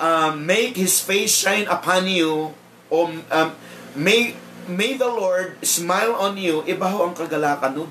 uh, 0.00 0.32
make 0.32 0.78
His 0.78 1.02
face 1.02 1.34
shine 1.34 1.66
upon 1.68 2.08
you 2.08 2.54
o 2.88 2.98
um, 3.08 3.48
may 3.92 4.36
may 4.68 5.00
the 5.00 5.08
Lord 5.08 5.56
smile 5.64 6.12
on 6.16 6.36
you. 6.36 6.60
Iba 6.68 6.88
ho 6.92 7.08
ang 7.08 7.16
kagalakan 7.16 7.84
nun. 7.84 7.90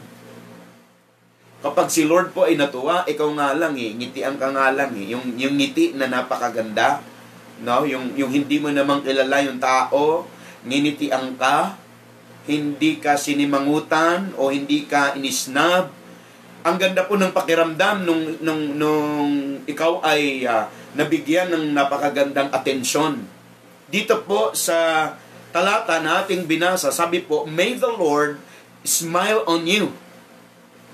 Kapag 1.57 1.89
si 1.89 2.05
Lord 2.05 2.37
po 2.37 2.45
ay 2.45 2.53
natuwa, 2.53 3.01
ikaw 3.09 3.33
nga 3.33 3.57
lang 3.57 3.73
eh, 3.73 3.97
ngiti 3.97 4.21
ang 4.21 4.37
ka 4.37 4.53
nga 4.53 4.69
lang 4.69 4.93
eh. 4.93 5.09
Yung, 5.09 5.33
yung 5.41 5.57
ngiti 5.57 5.97
na 5.97 6.05
napakaganda, 6.05 7.01
no? 7.65 7.81
yung, 7.81 8.13
yung 8.13 8.29
hindi 8.29 8.61
mo 8.61 8.69
namang 8.69 9.01
kilala 9.01 9.41
yung 9.41 9.57
tao, 9.57 10.29
nginiti 10.61 11.09
ang 11.09 11.33
ka, 11.33 11.73
hindi 12.45 13.01
ka 13.01 13.17
sinimangutan 13.17 14.37
o 14.37 14.53
hindi 14.53 14.85
ka 14.85 15.17
inisnab. 15.17 15.89
Ang 16.61 16.77
ganda 16.77 17.09
po 17.09 17.17
ng 17.17 17.33
pakiramdam 17.33 18.05
nung, 18.05 18.23
nung, 18.39 18.63
nung 18.77 19.31
ikaw 19.65 20.05
ay 20.05 20.45
uh, 20.45 20.69
nabigyan 20.93 21.49
ng 21.51 21.73
napakagandang 21.73 22.53
atensyon. 22.53 23.25
Dito 23.89 24.21
po 24.29 24.53
sa 24.53 25.11
talata 25.49 25.97
na 26.03 26.21
ating 26.21 26.45
binasa, 26.45 26.93
sabi 26.93 27.23
po, 27.23 27.49
May 27.49 27.79
the 27.79 27.89
Lord 27.89 28.37
smile 28.85 29.41
on 29.49 29.65
you. 29.65 29.91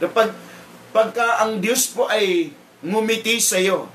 Kapag 0.01 0.33
Pagka 0.93 1.41
ang 1.41 1.57
Diyos 1.57 1.89
po 1.89 2.05
ay 2.05 2.53
ngumiti 2.85 3.41
sa 3.41 3.57
iyo, 3.57 3.89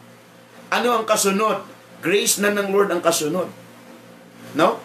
ano 0.66 0.88
ang 0.98 1.06
kasunod? 1.06 1.62
Grace 2.02 2.42
na 2.42 2.50
ng 2.50 2.74
Lord 2.74 2.90
ang 2.90 2.98
kasunod. 2.98 3.46
No? 4.58 4.82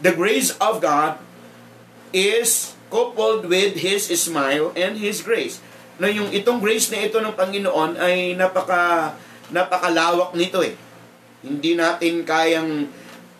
The 0.00 0.16
grace 0.16 0.56
of 0.56 0.80
God 0.80 1.20
is 2.16 2.72
coupled 2.88 3.46
with 3.46 3.76
His 3.76 4.08
smile 4.16 4.72
and 4.72 4.96
His 4.96 5.20
grace. 5.20 5.60
Na 6.00 6.08
yung 6.08 6.32
itong 6.32 6.64
grace 6.64 6.88
na 6.88 7.04
ito 7.04 7.20
ng 7.20 7.36
Panginoon 7.36 8.00
ay 8.00 8.34
napaka 8.34 9.14
napakalawak 9.52 10.32
nito 10.32 10.64
eh. 10.64 10.74
Hindi 11.44 11.76
natin 11.76 12.24
kayang 12.24 12.88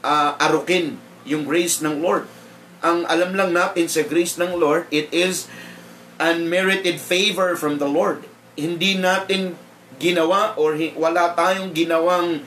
uh, 0.04 0.30
arukin 0.36 1.00
yung 1.24 1.48
grace 1.48 1.80
ng 1.80 2.04
Lord. 2.04 2.28
Ang 2.84 3.08
alam 3.08 3.32
lang 3.32 3.56
natin 3.56 3.88
sa 3.88 4.04
grace 4.04 4.36
ng 4.36 4.56
Lord, 4.56 4.88
it 4.92 5.08
is 5.12 5.48
unmerited 6.20 7.00
favor 7.00 7.56
from 7.56 7.80
the 7.80 7.88
Lord. 7.88 8.28
Hindi 8.54 9.00
natin 9.00 9.56
ginawa 9.96 10.52
or 10.60 10.76
wala 10.94 11.32
tayong 11.32 11.72
ginawang 11.72 12.44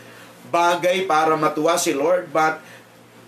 bagay 0.54 1.10
para 1.10 1.34
matuwa 1.34 1.82
si 1.82 1.98
Lord, 1.98 2.30
but 2.30 2.62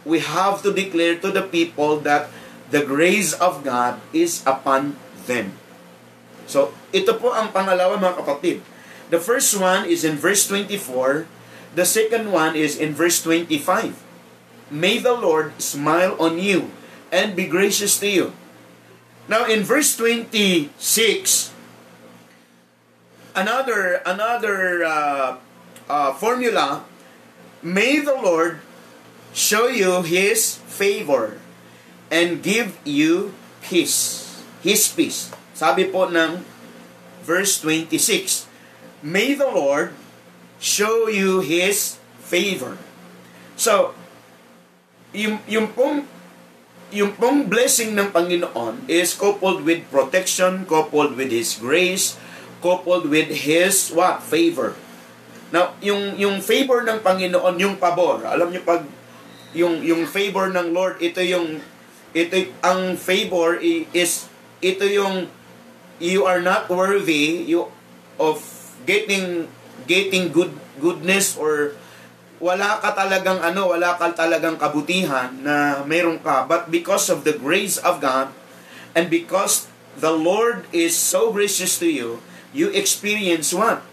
we 0.05 0.21
have 0.21 0.61
to 0.61 0.69
declare 0.69 1.17
to 1.17 1.33
the 1.33 1.41
people 1.41 1.97
that 2.05 2.29
the 2.69 2.85
grace 2.85 3.33
of 3.33 3.65
God 3.65 3.97
is 4.13 4.45
upon 4.45 4.93
them. 5.25 5.57
So, 6.45 6.77
ito 6.93 7.17
po 7.17 7.33
ang 7.33 7.49
pangalawa 7.49 7.97
mga 7.97 8.21
kapatid. 8.21 8.61
The 9.09 9.17
first 9.17 9.57
one 9.57 9.89
is 9.89 10.05
in 10.05 10.17
verse 10.17 10.45
24. 10.45 11.25
The 11.73 11.85
second 11.85 12.29
one 12.29 12.53
is 12.53 12.77
in 12.77 12.93
verse 12.93 13.21
25. 13.21 13.97
May 14.69 14.97
the 15.01 15.13
Lord 15.13 15.57
smile 15.61 16.17
on 16.17 16.41
you 16.41 16.73
and 17.13 17.37
be 17.37 17.45
gracious 17.49 17.97
to 18.01 18.09
you. 18.09 18.25
Now 19.25 19.45
in 19.49 19.65
verse 19.65 19.97
26, 19.97 20.69
another 23.33 24.01
another 24.05 24.85
uh, 24.85 25.37
uh, 25.89 26.13
formula, 26.13 26.85
may 27.65 27.99
the 27.99 28.13
Lord 28.13 28.61
show 29.33 29.65
you 29.65 30.05
His 30.05 30.61
favor 30.69 31.41
and 32.13 32.45
give 32.45 32.77
you 32.85 33.33
peace. 33.65 34.21
His 34.61 34.85
peace. 34.93 35.33
Sabi 35.57 35.89
po 35.89 36.05
ng 36.05 36.45
verse 37.25 37.57
26, 37.61 38.45
May 39.01 39.33
the 39.33 39.49
Lord 39.49 39.93
show 40.61 41.09
you 41.09 41.41
His 41.41 41.97
favor. 42.21 42.77
So, 43.57 43.93
yung, 45.13 45.41
yung 45.45 45.73
pong 45.73 46.09
yung 46.93 47.17
pong 47.17 47.49
blessing 47.49 47.97
ng 47.97 48.13
Panginoon 48.13 48.85
is 48.85 49.17
coupled 49.17 49.65
with 49.65 49.85
protection, 49.89 50.67
coupled 50.69 51.17
with 51.17 51.33
His 51.33 51.57
grace, 51.57 52.17
coupled 52.61 53.09
with 53.09 53.31
His 53.31 53.89
what? 53.89 54.21
Favor. 54.21 54.77
Now, 55.49 55.77
yung, 55.81 56.17
yung 56.19 56.41
favor 56.41 56.83
ng 56.85 57.01
Panginoon, 57.01 57.55
yung 57.57 57.75
pabor, 57.77 58.25
alam 58.25 58.49
niyo 58.49 58.65
pag 58.65 58.83
yung, 59.55 59.79
yung 59.81 60.03
favor 60.03 60.51
ng 60.51 60.75
Lord, 60.75 60.99
ito 60.99 61.23
yung, 61.23 61.63
ito, 62.11 62.35
ang 62.59 62.99
favor 62.99 63.55
is, 63.63 64.27
ito 64.59 64.83
yung, 64.83 65.31
you 65.97 66.27
are 66.27 66.43
not 66.43 66.67
worthy 66.67 67.47
you, 67.47 67.71
of 68.19 68.43
getting, 68.83 69.47
getting 69.87 70.35
good, 70.35 70.51
goodness 70.83 71.39
or 71.39 71.71
wala 72.39 72.79
ka 72.83 72.91
talagang 72.91 73.39
ano, 73.39 73.71
wala 73.71 73.95
ka 73.95 74.11
talagang 74.11 74.59
kabutihan 74.59 75.31
na 75.39 75.83
meron 75.87 76.19
ka. 76.19 76.43
But 76.43 76.67
because 76.71 77.07
of 77.07 77.23
the 77.23 77.35
grace 77.35 77.79
of 77.79 78.03
God, 78.03 78.31
and 78.95 79.07
because 79.07 79.67
the 79.95 80.11
Lord 80.11 80.67
is 80.75 80.95
so 80.95 81.31
gracious 81.31 81.79
to 81.79 81.87
you, 81.87 82.19
you 82.55 82.71
experience 82.71 83.51
what? 83.51 83.83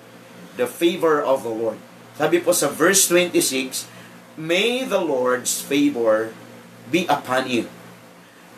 The 0.59 0.67
favor 0.67 1.23
of 1.23 1.43
the 1.43 1.55
Lord. 1.55 1.79
Sabi 2.19 2.39
po 2.39 2.53
sa 2.55 2.71
verse 2.71 3.09
26, 3.09 3.89
May 4.39 4.85
the 4.85 5.01
Lord's 5.01 5.61
favor 5.61 6.35
be 6.91 7.07
upon 7.07 7.49
you. 7.49 7.69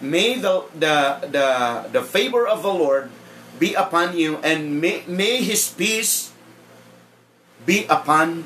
May 0.03 0.37
the, 0.37 0.66
the, 0.75 1.23
the, 1.29 1.49
the 1.92 2.03
favor 2.03 2.47
of 2.47 2.62
the 2.62 2.73
Lord 2.73 3.09
be 3.59 3.73
upon 3.75 4.18
you, 4.18 4.42
and 4.42 4.81
may, 4.83 5.07
may 5.07 5.40
His 5.40 5.70
peace 5.70 6.35
be 7.64 7.87
upon 7.87 8.44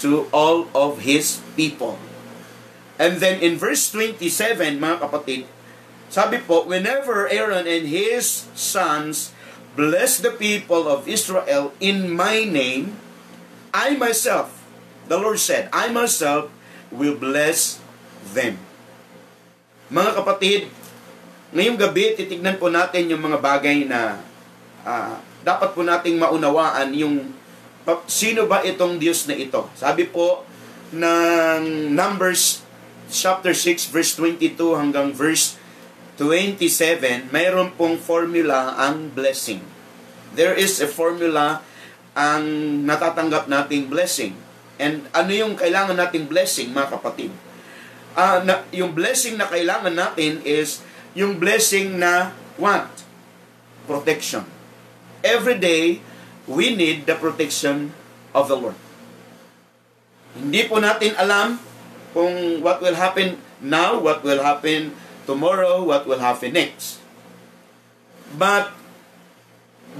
to 0.00 0.26
all 0.32 0.66
of 0.72 1.04
His 1.04 1.44
people. 1.54 2.00
And 3.00 3.16
then 3.16 3.40
in 3.40 3.56
verse 3.56 3.88
27, 3.88 4.76
mga 4.76 4.96
kapatid, 5.00 5.48
sabi 6.12 6.42
po, 6.42 6.66
whenever 6.66 7.30
Aaron 7.30 7.70
and 7.70 7.86
his 7.86 8.50
sons 8.58 9.30
bless 9.78 10.18
the 10.18 10.34
people 10.34 10.90
of 10.90 11.06
Israel 11.06 11.72
in 11.78 12.10
my 12.10 12.42
name, 12.42 12.98
I 13.70 13.94
myself, 13.94 14.52
the 15.06 15.16
Lord 15.16 15.38
said, 15.38 15.70
I 15.70 15.88
myself 15.94 16.50
will 16.90 17.14
bless 17.14 17.78
them. 18.34 18.58
Mga 19.88 20.20
kapatid, 20.20 20.60
ngayong 21.54 21.78
gabi, 21.78 22.18
titignan 22.18 22.58
po 22.58 22.68
natin 22.68 23.08
yung 23.08 23.22
mga 23.22 23.38
bagay 23.38 23.86
na 23.86 24.18
uh, 24.82 25.14
dapat 25.46 25.72
po 25.72 25.86
nating 25.86 26.18
maunawaan 26.18 26.90
yung 26.92 27.32
sino 28.06 28.46
ba 28.46 28.62
itong 28.62 29.00
Diyos 29.00 29.26
na 29.26 29.34
ito? 29.34 29.66
Sabi 29.74 30.06
po 30.06 30.46
ng 30.90 31.92
Numbers 31.94 32.62
chapter 33.10 33.54
6 33.54 33.90
verse 33.90 34.14
22 34.18 34.54
hanggang 34.78 35.10
verse 35.10 35.58
27, 36.20 37.32
mayroon 37.32 37.72
pong 37.74 37.96
formula 37.96 38.76
ang 38.76 39.08
blessing. 39.08 39.64
There 40.36 40.52
is 40.52 40.76
a 40.84 40.86
formula 40.86 41.64
ang 42.12 42.44
natatanggap 42.84 43.48
nating 43.48 43.88
blessing. 43.88 44.36
And 44.76 45.08
ano 45.16 45.32
yung 45.32 45.56
kailangan 45.56 45.96
nating 45.96 46.28
blessing, 46.28 46.76
mga 46.76 47.00
kapatid? 47.00 47.32
Uh, 48.12 48.44
na, 48.44 48.60
yung 48.68 48.92
blessing 48.92 49.40
na 49.40 49.48
kailangan 49.48 49.96
natin 49.96 50.44
is 50.44 50.84
yung 51.16 51.40
blessing 51.40 51.96
na 51.96 52.36
what? 52.60 52.88
Protection. 53.88 54.44
Every 55.24 55.56
day, 55.56 56.04
we 56.50 56.74
need 56.74 57.06
the 57.06 57.14
protection 57.14 57.94
of 58.34 58.50
the 58.50 58.58
Lord. 58.58 58.74
Hindi 60.34 60.66
po 60.66 60.82
natin 60.82 61.14
alam 61.14 61.62
kung 62.10 62.58
what 62.58 62.82
will 62.82 62.98
happen 62.98 63.38
now, 63.62 64.02
what 64.02 64.26
will 64.26 64.42
happen 64.42 64.90
tomorrow, 65.30 65.86
what 65.86 66.10
will 66.10 66.18
happen 66.18 66.58
next. 66.58 66.98
But 68.34 68.74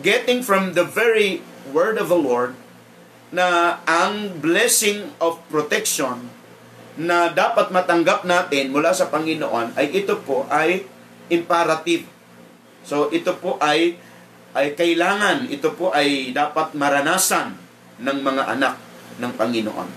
getting 0.02 0.42
from 0.42 0.74
the 0.74 0.82
very 0.82 1.46
word 1.70 2.02
of 2.02 2.10
the 2.10 2.18
Lord 2.18 2.58
na 3.30 3.78
ang 3.86 4.42
blessing 4.42 5.14
of 5.22 5.38
protection 5.46 6.34
na 6.98 7.30
dapat 7.30 7.70
matanggap 7.70 8.26
natin 8.26 8.74
mula 8.74 8.90
sa 8.90 9.06
Panginoon 9.06 9.78
ay 9.78 10.02
ito 10.02 10.18
po 10.26 10.50
ay 10.50 10.82
imperative. 11.30 12.10
So 12.82 13.06
ito 13.14 13.38
po 13.38 13.54
ay 13.62 13.98
ay 14.54 14.74
kailangan, 14.74 15.46
ito 15.46 15.70
po 15.78 15.94
ay 15.94 16.34
dapat 16.34 16.74
maranasan 16.74 17.54
ng 18.02 18.18
mga 18.18 18.42
anak 18.58 18.74
ng 19.22 19.32
Panginoon. 19.36 19.88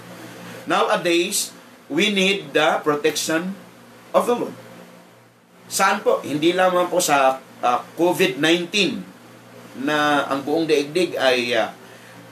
Nowadays, 0.70 1.52
we 1.90 2.14
need 2.14 2.54
the 2.54 2.80
protection 2.86 3.58
of 4.14 4.30
the 4.30 4.36
Lord. 4.38 4.56
Saan 5.68 6.06
po? 6.06 6.22
Hindi 6.22 6.54
lamang 6.54 6.88
po 6.88 7.02
sa 7.02 7.42
uh, 7.42 7.80
COVID-19 7.98 9.02
na 9.82 10.30
ang 10.30 10.46
buong 10.46 10.70
daigdig 10.70 11.18
ay 11.18 11.58
uh, 11.58 11.74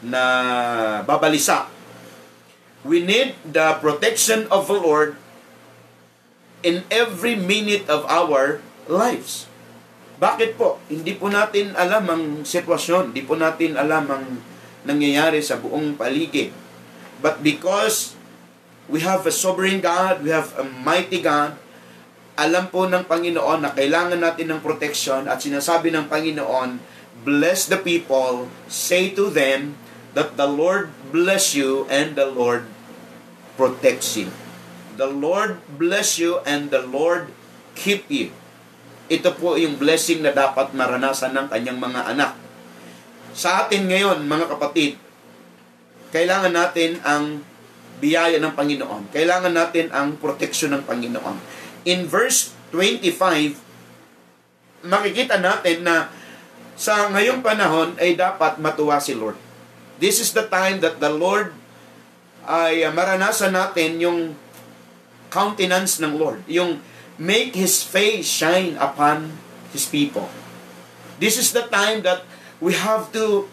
na 0.02 0.24
babalisa. 1.06 1.70
We 2.82 3.06
need 3.06 3.38
the 3.46 3.78
protection 3.78 4.50
of 4.50 4.66
the 4.66 4.78
Lord 4.78 5.14
in 6.66 6.86
every 6.90 7.38
minute 7.38 7.86
of 7.86 8.06
our 8.10 8.62
lives. 8.90 9.51
Bakit 10.22 10.54
po? 10.54 10.78
Hindi 10.86 11.18
po 11.18 11.34
natin 11.34 11.74
alam 11.74 12.06
ang 12.06 12.24
sitwasyon, 12.46 13.10
hindi 13.10 13.26
po 13.26 13.34
natin 13.34 13.74
alam 13.74 14.06
ang 14.06 14.26
nangyayari 14.86 15.42
sa 15.42 15.58
buong 15.58 15.98
paligid. 15.98 16.54
But 17.26 17.42
because 17.42 18.14
we 18.86 19.02
have 19.02 19.26
a 19.26 19.34
sovereign 19.34 19.82
God, 19.82 20.22
we 20.22 20.30
have 20.30 20.54
a 20.62 20.66
mighty 20.66 21.26
God, 21.26 21.58
alam 22.38 22.70
po 22.70 22.86
ng 22.86 23.10
Panginoon 23.10 23.66
na 23.66 23.74
kailangan 23.74 24.22
natin 24.22 24.54
ng 24.54 24.62
protection 24.62 25.26
at 25.26 25.42
sinasabi 25.42 25.90
ng 25.90 26.06
Panginoon, 26.06 26.78
bless 27.26 27.66
the 27.66 27.82
people, 27.82 28.46
say 28.70 29.10
to 29.18 29.34
them 29.34 29.74
that 30.14 30.38
the 30.38 30.46
Lord 30.46 30.94
bless 31.10 31.58
you 31.58 31.90
and 31.90 32.14
the 32.14 32.30
Lord 32.30 32.70
protects 33.58 34.14
you. 34.14 34.30
The 35.02 35.10
Lord 35.10 35.62
bless 35.82 36.22
you 36.22 36.46
and 36.46 36.70
the 36.70 36.86
Lord 36.86 37.34
keep 37.74 38.06
you. 38.10 38.30
Ito 39.12 39.36
po 39.36 39.60
yung 39.60 39.76
blessing 39.76 40.24
na 40.24 40.32
dapat 40.32 40.72
maranasan 40.72 41.36
ng 41.36 41.52
kanyang 41.52 41.84
mga 41.84 42.16
anak. 42.16 42.32
Sa 43.36 43.68
atin 43.68 43.92
ngayon, 43.92 44.24
mga 44.24 44.56
kapatid, 44.56 44.96
kailangan 46.16 46.56
natin 46.56 46.96
ang 47.04 47.44
biyaya 48.00 48.40
ng 48.40 48.56
Panginoon. 48.56 49.12
Kailangan 49.12 49.52
natin 49.52 49.92
ang 49.92 50.16
proteksyon 50.16 50.80
ng 50.80 50.88
Panginoon. 50.88 51.36
In 51.84 52.08
verse 52.08 52.56
25, 52.72 54.88
makikita 54.88 55.44
natin 55.44 55.84
na 55.84 56.08
sa 56.80 57.12
ngayong 57.12 57.44
panahon 57.44 58.00
ay 58.00 58.16
dapat 58.16 58.64
matuwa 58.64 58.96
si 59.04 59.12
Lord. 59.12 59.36
This 60.00 60.24
is 60.24 60.32
the 60.32 60.48
time 60.48 60.80
that 60.80 61.04
the 61.04 61.12
Lord 61.12 61.52
ay 62.48 62.88
maranasan 62.90 63.54
natin 63.54 64.00
yung 64.00 64.20
countenance 65.30 66.00
ng 66.00 66.18
Lord. 66.18 66.42
Yung 66.48 66.80
make 67.22 67.54
His 67.54 67.86
face 67.86 68.26
shine 68.26 68.74
upon 68.82 69.38
His 69.70 69.86
people. 69.86 70.26
This 71.22 71.38
is 71.38 71.54
the 71.54 71.70
time 71.70 72.02
that 72.02 72.26
we 72.58 72.74
have 72.74 73.14
to 73.14 73.46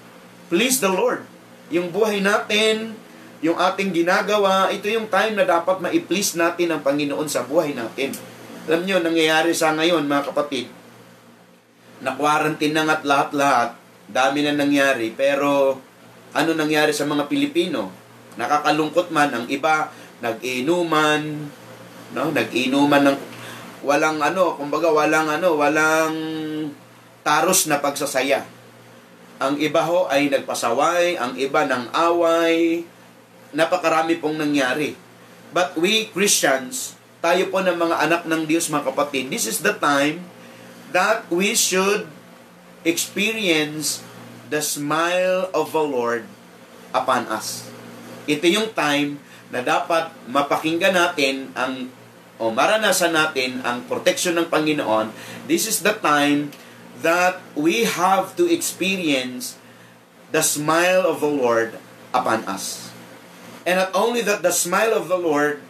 please 0.48 0.80
the 0.80 0.88
Lord. 0.88 1.28
Yung 1.68 1.92
buhay 1.92 2.24
natin, 2.24 2.96
yung 3.44 3.60
ating 3.60 3.92
ginagawa, 3.92 4.72
ito 4.72 4.88
yung 4.88 5.12
time 5.12 5.36
na 5.36 5.44
dapat 5.44 5.84
ma-please 5.84 6.40
natin 6.40 6.72
ang 6.72 6.80
Panginoon 6.80 7.28
sa 7.28 7.44
buhay 7.44 7.76
natin. 7.76 8.16
Alam 8.64 8.88
nyo, 8.88 9.04
nangyayari 9.04 9.52
sa 9.52 9.76
ngayon, 9.76 10.08
mga 10.08 10.32
kapatid, 10.32 10.72
na-quarantine 12.00 12.72
na 12.72 12.88
nga't 12.88 13.04
lahat-lahat, 13.04 13.76
dami 14.08 14.48
na 14.48 14.56
nangyari, 14.56 15.12
pero 15.12 15.76
ano 16.32 16.50
nangyari 16.56 16.96
sa 16.96 17.04
mga 17.04 17.28
Pilipino? 17.28 17.92
Nakakalungkot 18.40 19.12
man, 19.12 19.28
ang 19.28 19.44
iba, 19.52 19.92
nag-inuman, 20.24 21.20
no? 22.16 22.24
nag-inuman 22.32 23.12
ng 23.12 23.16
walang 23.82 24.18
ano, 24.22 24.58
kumbaga 24.58 24.90
walang 24.90 25.28
ano, 25.30 25.54
walang 25.58 26.14
taros 27.22 27.68
na 27.68 27.78
pagsasaya. 27.78 28.46
Ang 29.38 29.60
iba 29.62 29.86
ho 29.86 30.10
ay 30.10 30.32
nagpasaway, 30.32 31.14
ang 31.14 31.38
iba 31.38 31.62
ng 31.68 31.94
away, 31.94 32.82
napakarami 33.54 34.18
pong 34.18 34.40
nangyari. 34.40 34.98
But 35.54 35.78
we 35.78 36.10
Christians, 36.10 36.98
tayo 37.22 37.48
po 37.48 37.62
ng 37.62 37.78
mga 37.78 37.96
anak 38.04 38.22
ng 38.26 38.46
Diyos 38.50 38.68
mga 38.68 38.92
kapatid, 38.94 39.30
this 39.30 39.46
is 39.46 39.62
the 39.62 39.74
time 39.78 40.26
that 40.90 41.26
we 41.30 41.54
should 41.54 42.10
experience 42.82 44.02
the 44.48 44.64
smile 44.64 45.52
of 45.52 45.76
the 45.76 45.84
Lord 45.84 46.24
upon 46.96 47.28
us. 47.28 47.68
Ito 48.24 48.48
yung 48.48 48.72
time 48.72 49.20
na 49.48 49.64
dapat 49.64 50.12
mapakinggan 50.28 50.96
natin 50.96 51.52
ang 51.56 51.92
o 52.38 52.54
maranasan 52.54 53.12
natin 53.12 53.60
ang 53.66 53.82
protection 53.90 54.38
ng 54.38 54.46
Panginoon. 54.46 55.10
This 55.50 55.66
is 55.66 55.82
the 55.82 55.98
time 55.98 56.54
that 57.02 57.42
we 57.58 57.86
have 57.86 58.34
to 58.38 58.46
experience 58.46 59.58
the 60.30 60.42
smile 60.42 61.06
of 61.06 61.18
the 61.18 61.30
Lord 61.30 61.78
upon 62.14 62.46
us. 62.46 62.90
And 63.66 63.82
not 63.82 63.92
only 63.92 64.22
that 64.24 64.40
the 64.40 64.54
smile 64.54 64.94
of 64.94 65.10
the 65.10 65.18
Lord, 65.18 65.60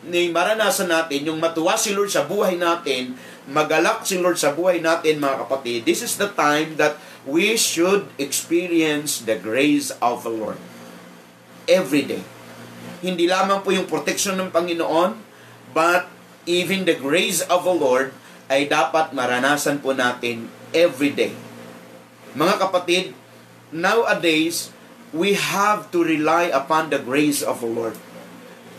ni 0.00 0.32
maranasan 0.32 0.88
natin, 0.88 1.28
yung 1.28 1.40
matuwa 1.40 1.76
si 1.76 1.92
Lord 1.92 2.08
sa 2.08 2.24
buhay 2.24 2.56
natin, 2.56 3.16
magalak 3.50 4.04
si 4.08 4.16
Lord 4.16 4.40
sa 4.40 4.56
buhay 4.56 4.80
natin 4.80 5.20
mga 5.20 5.44
kapatid, 5.44 5.84
this 5.84 6.00
is 6.00 6.16
the 6.16 6.30
time 6.32 6.76
that 6.80 6.96
we 7.28 7.52
should 7.56 8.08
experience 8.16 9.20
the 9.24 9.36
grace 9.36 9.92
of 10.00 10.24
the 10.24 10.32
Lord. 10.32 10.56
Every 11.68 12.08
day. 12.08 12.24
Hindi 13.04 13.28
lamang 13.28 13.60
po 13.60 13.72
yung 13.72 13.88
protection 13.88 14.40
ng 14.40 14.48
Panginoon, 14.48 15.29
but 15.70 16.10
even 16.48 16.88
the 16.88 16.96
grace 16.96 17.44
of 17.46 17.62
the 17.62 17.74
Lord 17.74 18.10
ay 18.50 18.66
dapat 18.66 19.14
maranasan 19.14 19.78
po 19.78 19.94
natin 19.94 20.50
every 20.74 21.14
day. 21.14 21.34
Mga 22.34 22.54
kapatid, 22.58 23.04
nowadays, 23.70 24.74
we 25.10 25.34
have 25.34 25.90
to 25.90 26.02
rely 26.02 26.50
upon 26.50 26.90
the 26.90 26.98
grace 26.98 27.42
of 27.42 27.62
the 27.62 27.70
Lord. 27.70 27.94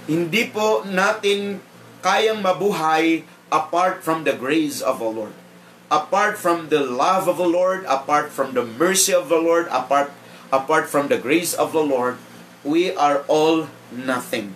Hindi 0.08 0.48
po 0.52 0.84
natin 0.88 1.64
kayang 2.04 2.44
mabuhay 2.44 3.24
apart 3.52 4.04
from 4.04 4.24
the 4.24 4.36
grace 4.36 4.80
of 4.80 5.00
the 5.00 5.12
Lord. 5.12 5.36
Apart 5.92 6.40
from 6.40 6.72
the 6.72 6.80
love 6.80 7.28
of 7.28 7.36
the 7.36 7.48
Lord, 7.48 7.84
apart 7.84 8.32
from 8.32 8.56
the 8.56 8.64
mercy 8.64 9.12
of 9.12 9.28
the 9.28 9.40
Lord, 9.40 9.68
apart 9.68 10.16
apart 10.52 10.88
from 10.88 11.12
the 11.12 11.20
grace 11.20 11.52
of 11.52 11.76
the 11.76 11.84
Lord, 11.84 12.16
we 12.64 12.96
are 12.96 13.28
all 13.28 13.68
nothing. 13.92 14.56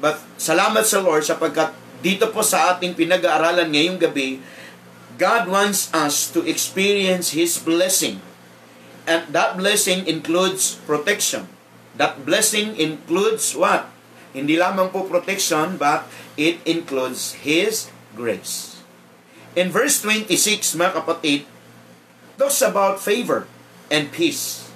But 0.00 0.16
salamat 0.40 0.82
sa 0.88 1.04
Lord 1.04 1.22
sapagkat 1.22 1.76
dito 2.00 2.32
po 2.32 2.40
sa 2.40 2.74
ating 2.74 2.96
pinag-aaralan 2.96 3.68
ngayong 3.68 4.00
gabi, 4.00 4.40
God 5.20 5.52
wants 5.52 5.92
us 5.92 6.32
to 6.32 6.40
experience 6.48 7.36
His 7.36 7.60
blessing. 7.60 8.24
And 9.04 9.28
that 9.36 9.60
blessing 9.60 10.08
includes 10.08 10.80
protection. 10.88 11.44
That 12.00 12.24
blessing 12.24 12.80
includes 12.80 13.52
what? 13.52 13.92
Hindi 14.32 14.56
lamang 14.56 14.88
po 14.88 15.04
protection, 15.04 15.76
but 15.76 16.08
it 16.40 16.64
includes 16.64 17.36
His 17.44 17.92
grace. 18.16 18.80
In 19.52 19.68
verse 19.68 20.00
26, 20.00 20.78
mga 20.80 21.04
kapatid, 21.04 21.44
talks 22.40 22.64
about 22.64 23.02
favor 23.02 23.44
and 23.92 24.08
peace. 24.08 24.72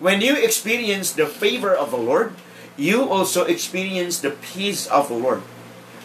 When 0.00 0.24
you 0.24 0.32
experience 0.38 1.12
the 1.12 1.28
favor 1.28 1.76
of 1.76 1.92
the 1.92 2.00
Lord, 2.00 2.32
you 2.80 3.04
also 3.12 3.44
experience 3.44 4.24
the 4.24 4.32
peace 4.40 4.88
of 4.88 5.12
the 5.12 5.18
Lord. 5.20 5.44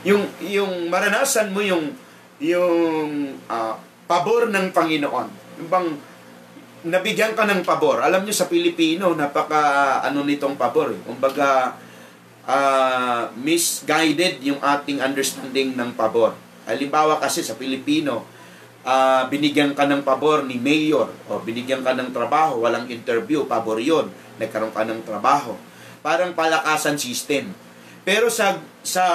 Yung 0.03 0.27
yung 0.43 0.91
maranasan 0.91 1.55
mo 1.55 1.63
yung 1.63 1.95
yung 2.43 3.39
uh, 3.47 3.79
pabor 4.11 4.51
ng 4.51 4.75
Panginoon. 4.75 5.27
Yung 5.63 5.69
bang 5.71 5.89
nabigyan 6.85 7.33
ka 7.33 7.47
ng 7.47 7.63
pabor. 7.63 8.03
Alam 8.03 8.27
niyo 8.27 8.35
sa 8.35 8.51
Pilipino, 8.51 9.15
napaka 9.15 10.03
ano 10.03 10.27
nitong 10.27 10.59
pabor. 10.59 10.91
Eh. 10.91 10.99
Kumbaga 11.07 11.79
uh, 12.43 13.31
misguided 13.39 14.43
yung 14.43 14.59
ating 14.59 14.99
understanding 14.99 15.73
ng 15.73 15.95
pabor. 15.95 16.35
Halimbawa 16.67 17.17
kasi 17.23 17.41
sa 17.41 17.55
Pilipino, 17.55 18.27
uh, 18.85 19.25
binigyan 19.31 19.73
ka 19.73 19.87
ng 19.87 20.03
pabor 20.05 20.45
ni 20.45 20.59
mayor 20.61 21.09
o 21.31 21.41
binigyan 21.41 21.81
ka 21.81 21.97
ng 21.97 22.13
trabaho, 22.13 22.61
walang 22.61 22.85
interview, 22.91 23.47
pabor 23.49 23.81
yun. 23.81 24.11
Nagkaroon 24.37 24.75
ka 24.75 24.83
ng 24.85 25.01
trabaho. 25.07 25.57
Parang 26.05 26.37
palakasan 26.37 27.01
system. 27.01 27.49
Pero 28.05 28.29
sa 28.29 28.61
sa 28.85 29.05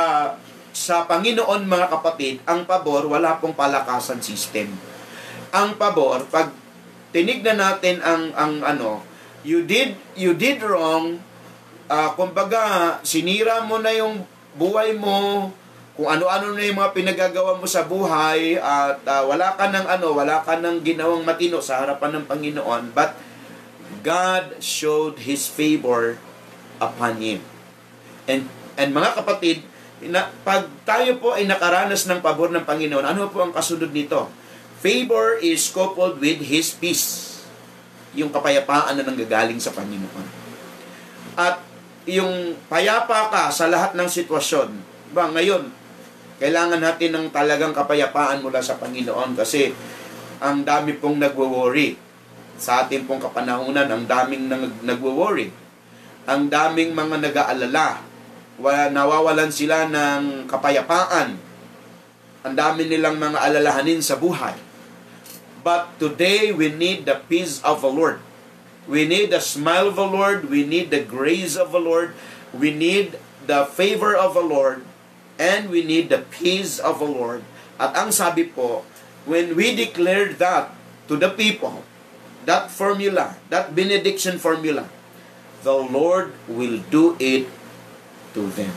sa 0.74 1.07
Panginoon 1.07 1.62
mga 1.62 1.87
kapatid, 1.87 2.42
ang 2.42 2.66
pabor 2.66 3.07
wala 3.07 3.38
pong 3.38 3.55
palakasan 3.55 4.18
system. 4.18 4.74
Ang 5.55 5.79
pabor 5.79 6.26
pag 6.26 6.50
tinignan 7.14 7.62
natin 7.62 8.03
ang 8.03 8.35
ang 8.35 8.66
ano, 8.66 9.07
you 9.46 9.62
did 9.62 9.94
you 10.18 10.35
did 10.35 10.59
wrong, 10.66 11.22
uh, 11.87 12.11
kumbaga 12.18 12.98
sinira 13.07 13.62
mo 13.62 13.79
na 13.79 13.94
yung 13.94 14.26
buhay 14.59 14.90
mo, 14.98 15.46
kung 15.94 16.11
ano-ano 16.11 16.59
na 16.59 16.64
yung 16.64 16.81
mga 16.81 16.96
pinagagawa 16.96 17.55
mo 17.55 17.70
sa 17.70 17.87
buhay 17.87 18.59
at 18.59 18.98
uh, 19.07 19.22
wala 19.31 19.55
ka 19.55 19.70
ng 19.70 19.87
ano, 19.87 20.11
wala 20.11 20.42
ka 20.42 20.59
ng 20.59 20.83
ginawang 20.83 21.22
matino 21.22 21.62
sa 21.62 21.87
harapan 21.87 22.18
ng 22.18 22.24
Panginoon, 22.26 22.90
but 22.90 23.14
God 24.03 24.59
showed 24.59 25.22
His 25.22 25.46
favor 25.46 26.18
upon 26.81 27.21
him. 27.21 27.38
And, 28.25 28.49
and 28.81 28.90
mga 28.90 29.21
kapatid, 29.21 29.62
Na, 30.09 30.33
pag 30.49 30.64
tayo 30.88 31.21
po 31.21 31.37
ay 31.37 31.45
nakaranas 31.45 32.09
ng 32.09 32.25
pabor 32.25 32.49
ng 32.49 32.64
Panginoon, 32.64 33.05
ano 33.05 33.29
po 33.29 33.45
ang 33.45 33.53
kasunod 33.53 33.93
nito? 33.93 34.33
Favor 34.81 35.37
is 35.45 35.69
coupled 35.69 36.16
with 36.25 36.40
His 36.40 36.73
peace. 36.73 37.37
Yung 38.16 38.33
kapayapaan 38.33 38.97
na 38.97 39.05
nanggagaling 39.05 39.61
sa 39.61 39.77
Panginoon. 39.77 40.25
At 41.37 41.61
yung 42.09 42.57
payapa 42.73 43.29
ka 43.29 43.53
sa 43.53 43.69
lahat 43.69 43.93
ng 43.93 44.09
sitwasyon. 44.09 44.73
Ba, 45.12 45.29
ngayon, 45.29 45.69
kailangan 46.40 46.81
natin 46.81 47.12
ng 47.12 47.27
talagang 47.29 47.77
kapayapaan 47.77 48.40
mula 48.40 48.64
sa 48.64 48.81
Panginoon 48.81 49.37
kasi 49.37 49.77
ang 50.40 50.64
dami 50.64 50.97
pong 50.97 51.21
nagwo-worry. 51.21 52.01
Sa 52.57 52.88
ating 52.88 53.05
pong 53.05 53.21
kapanahunan, 53.21 53.85
ang 53.85 54.09
daming 54.09 54.49
nag- 54.49 54.81
nagwo-worry. 54.81 55.53
Ang 56.31 56.47
daming 56.47 56.95
mga 56.95 57.27
nag-aalala. 57.27 58.07
Wala, 58.62 58.87
nawawalan 58.95 59.51
sila 59.51 59.90
ng 59.90 60.47
kapayapaan. 60.47 61.35
Ang 62.47 62.55
dami 62.55 62.87
nilang 62.87 63.19
mga 63.19 63.35
alalahanin 63.35 63.99
sa 63.99 64.14
buhay. 64.14 64.55
But 65.66 65.90
today, 65.99 66.55
we 66.55 66.71
need 66.71 67.03
the 67.03 67.19
peace 67.27 67.59
of 67.66 67.83
the 67.83 67.90
Lord. 67.90 68.23
We 68.87 69.11
need 69.11 69.35
the 69.35 69.43
smile 69.43 69.90
of 69.90 69.99
the 69.99 70.07
Lord. 70.07 70.47
We 70.47 70.62
need 70.62 70.95
the 70.95 71.03
grace 71.03 71.59
of 71.59 71.75
the 71.75 71.83
Lord. 71.83 72.14
We 72.55 72.71
need 72.71 73.19
the 73.51 73.66
favor 73.66 74.14
of 74.14 74.38
the 74.38 74.47
Lord. 74.47 74.87
And 75.35 75.66
we 75.66 75.83
need 75.83 76.14
the 76.14 76.23
peace 76.31 76.79
of 76.79 77.03
the 77.03 77.11
Lord. 77.11 77.43
At 77.75 77.99
ang 77.99 78.14
sabi 78.14 78.47
po, 78.47 78.87
when 79.27 79.59
we 79.59 79.75
declare 79.75 80.31
that 80.38 80.71
to 81.11 81.19
the 81.19 81.35
people, 81.35 81.83
that 82.47 82.71
formula, 82.71 83.35
that 83.51 83.75
benediction 83.75 84.38
formula, 84.38 84.87
the 85.61 85.77
Lord 85.77 86.33
will 86.49 86.81
do 86.88 87.16
it 87.20 87.49
to 88.33 88.49
them. 88.57 88.73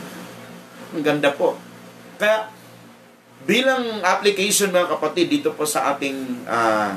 Ang 0.94 1.04
ganda 1.04 1.32
po. 1.32 1.56
Kaya, 2.20 2.50
bilang 3.44 4.04
application 4.04 4.72
mga 4.72 4.98
kapatid, 4.98 5.32
dito 5.32 5.52
po 5.52 5.64
sa 5.64 5.94
ating 5.96 6.44
uh, 6.46 6.94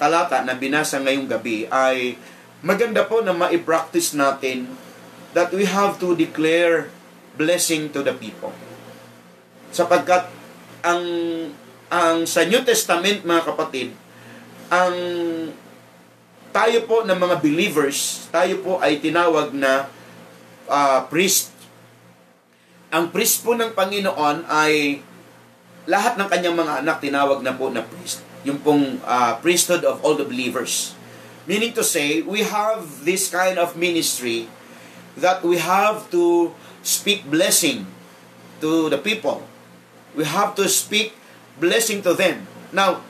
talata 0.00 0.42
na 0.42 0.56
binasa 0.56 1.00
ngayong 1.00 1.28
gabi, 1.28 1.68
ay 1.68 2.16
maganda 2.64 3.04
po 3.04 3.20
na 3.20 3.36
ma-practice 3.36 4.16
natin 4.16 4.72
that 5.36 5.52
we 5.52 5.68
have 5.68 6.00
to 6.00 6.16
declare 6.16 6.88
blessing 7.36 7.92
to 7.92 8.00
the 8.00 8.16
people. 8.16 8.52
Sapagkat 9.68 10.32
ang 10.80 11.04
ang 11.92 12.24
sa 12.24 12.42
New 12.48 12.64
Testament 12.64 13.22
mga 13.22 13.42
kapatid, 13.52 13.92
ang 14.72 14.96
tayo 16.56 16.88
po 16.88 17.04
ng 17.04 17.20
mga 17.20 17.36
believers, 17.44 18.32
tayo 18.32 18.64
po 18.64 18.80
ay 18.80 18.96
tinawag 18.96 19.52
na 19.52 19.92
uh, 20.64 21.04
priest. 21.12 21.52
Ang 22.88 23.12
priest 23.12 23.44
po 23.44 23.52
ng 23.52 23.76
Panginoon 23.76 24.48
ay 24.48 25.04
lahat 25.84 26.16
ng 26.16 26.24
kanyang 26.32 26.56
mga 26.56 26.80
anak 26.80 27.04
tinawag 27.04 27.44
na 27.44 27.52
po 27.52 27.68
na 27.68 27.84
priest. 27.84 28.24
Yung 28.48 28.64
pong 28.64 29.04
uh, 29.04 29.36
priesthood 29.44 29.84
of 29.84 30.00
all 30.00 30.16
the 30.16 30.24
believers. 30.24 30.96
Meaning 31.44 31.76
to 31.76 31.84
say, 31.84 32.24
we 32.24 32.40
have 32.40 33.04
this 33.04 33.28
kind 33.28 33.60
of 33.60 33.76
ministry 33.76 34.48
that 35.20 35.44
we 35.44 35.60
have 35.60 36.08
to 36.08 36.56
speak 36.80 37.28
blessing 37.28 37.84
to 38.64 38.88
the 38.88 38.96
people. 38.96 39.44
We 40.16 40.24
have 40.24 40.56
to 40.56 40.72
speak 40.72 41.12
blessing 41.60 42.00
to 42.08 42.16
them. 42.16 42.48
Now, 42.72 43.04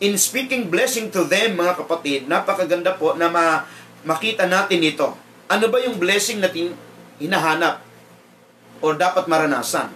in 0.00 0.20
speaking 0.20 0.68
blessing 0.68 1.08
to 1.12 1.24
them, 1.24 1.56
mga 1.56 1.84
kapatid, 1.84 2.28
napakaganda 2.28 2.96
po 2.96 3.16
na 3.16 3.32
ma 3.32 3.64
makita 4.06 4.44
natin 4.46 4.84
ito. 4.84 5.16
Ano 5.46 5.66
ba 5.70 5.78
yung 5.82 5.96
blessing 5.96 6.42
na 6.42 6.50
hinahanap 7.18 7.82
o 8.82 8.92
dapat 8.92 9.24
maranasan? 9.30 9.90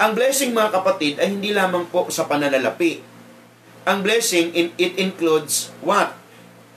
Ang 0.00 0.16
blessing, 0.16 0.56
mga 0.56 0.80
kapatid, 0.80 1.20
ay 1.20 1.28
hindi 1.36 1.52
lamang 1.52 1.84
po 1.92 2.08
sa 2.08 2.24
pananalapi. 2.24 3.04
Ang 3.84 4.00
blessing, 4.00 4.52
it 4.56 4.96
includes 4.96 5.68
what? 5.84 6.16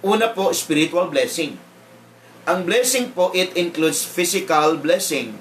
Una 0.03 0.35
po, 0.35 0.51
spiritual 0.51 1.07
blessing. 1.07 1.55
Ang 2.43 2.67
blessing 2.67 3.15
po, 3.15 3.31
it 3.31 3.55
includes 3.55 4.03
physical 4.03 4.75
blessing. 4.75 5.39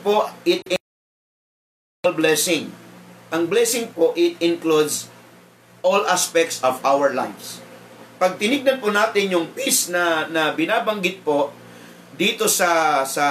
Po, 0.00 0.32
it 0.48 0.64
includes 0.64 2.16
blessing. 2.16 2.72
Ang 3.28 3.52
blessing 3.52 3.92
po, 3.92 4.16
it 4.16 4.40
includes 4.40 5.12
all 5.80 6.04
aspects 6.08 6.60
of 6.60 6.80
our 6.84 7.12
lives. 7.12 7.60
Pag 8.20 8.36
tinignan 8.36 8.80
po 8.80 8.92
natin 8.92 9.32
yung 9.32 9.48
peace 9.56 9.88
na, 9.88 10.28
na 10.28 10.52
binabanggit 10.52 11.24
po 11.24 11.52
dito 12.20 12.44
sa 12.44 13.00
sa 13.08 13.24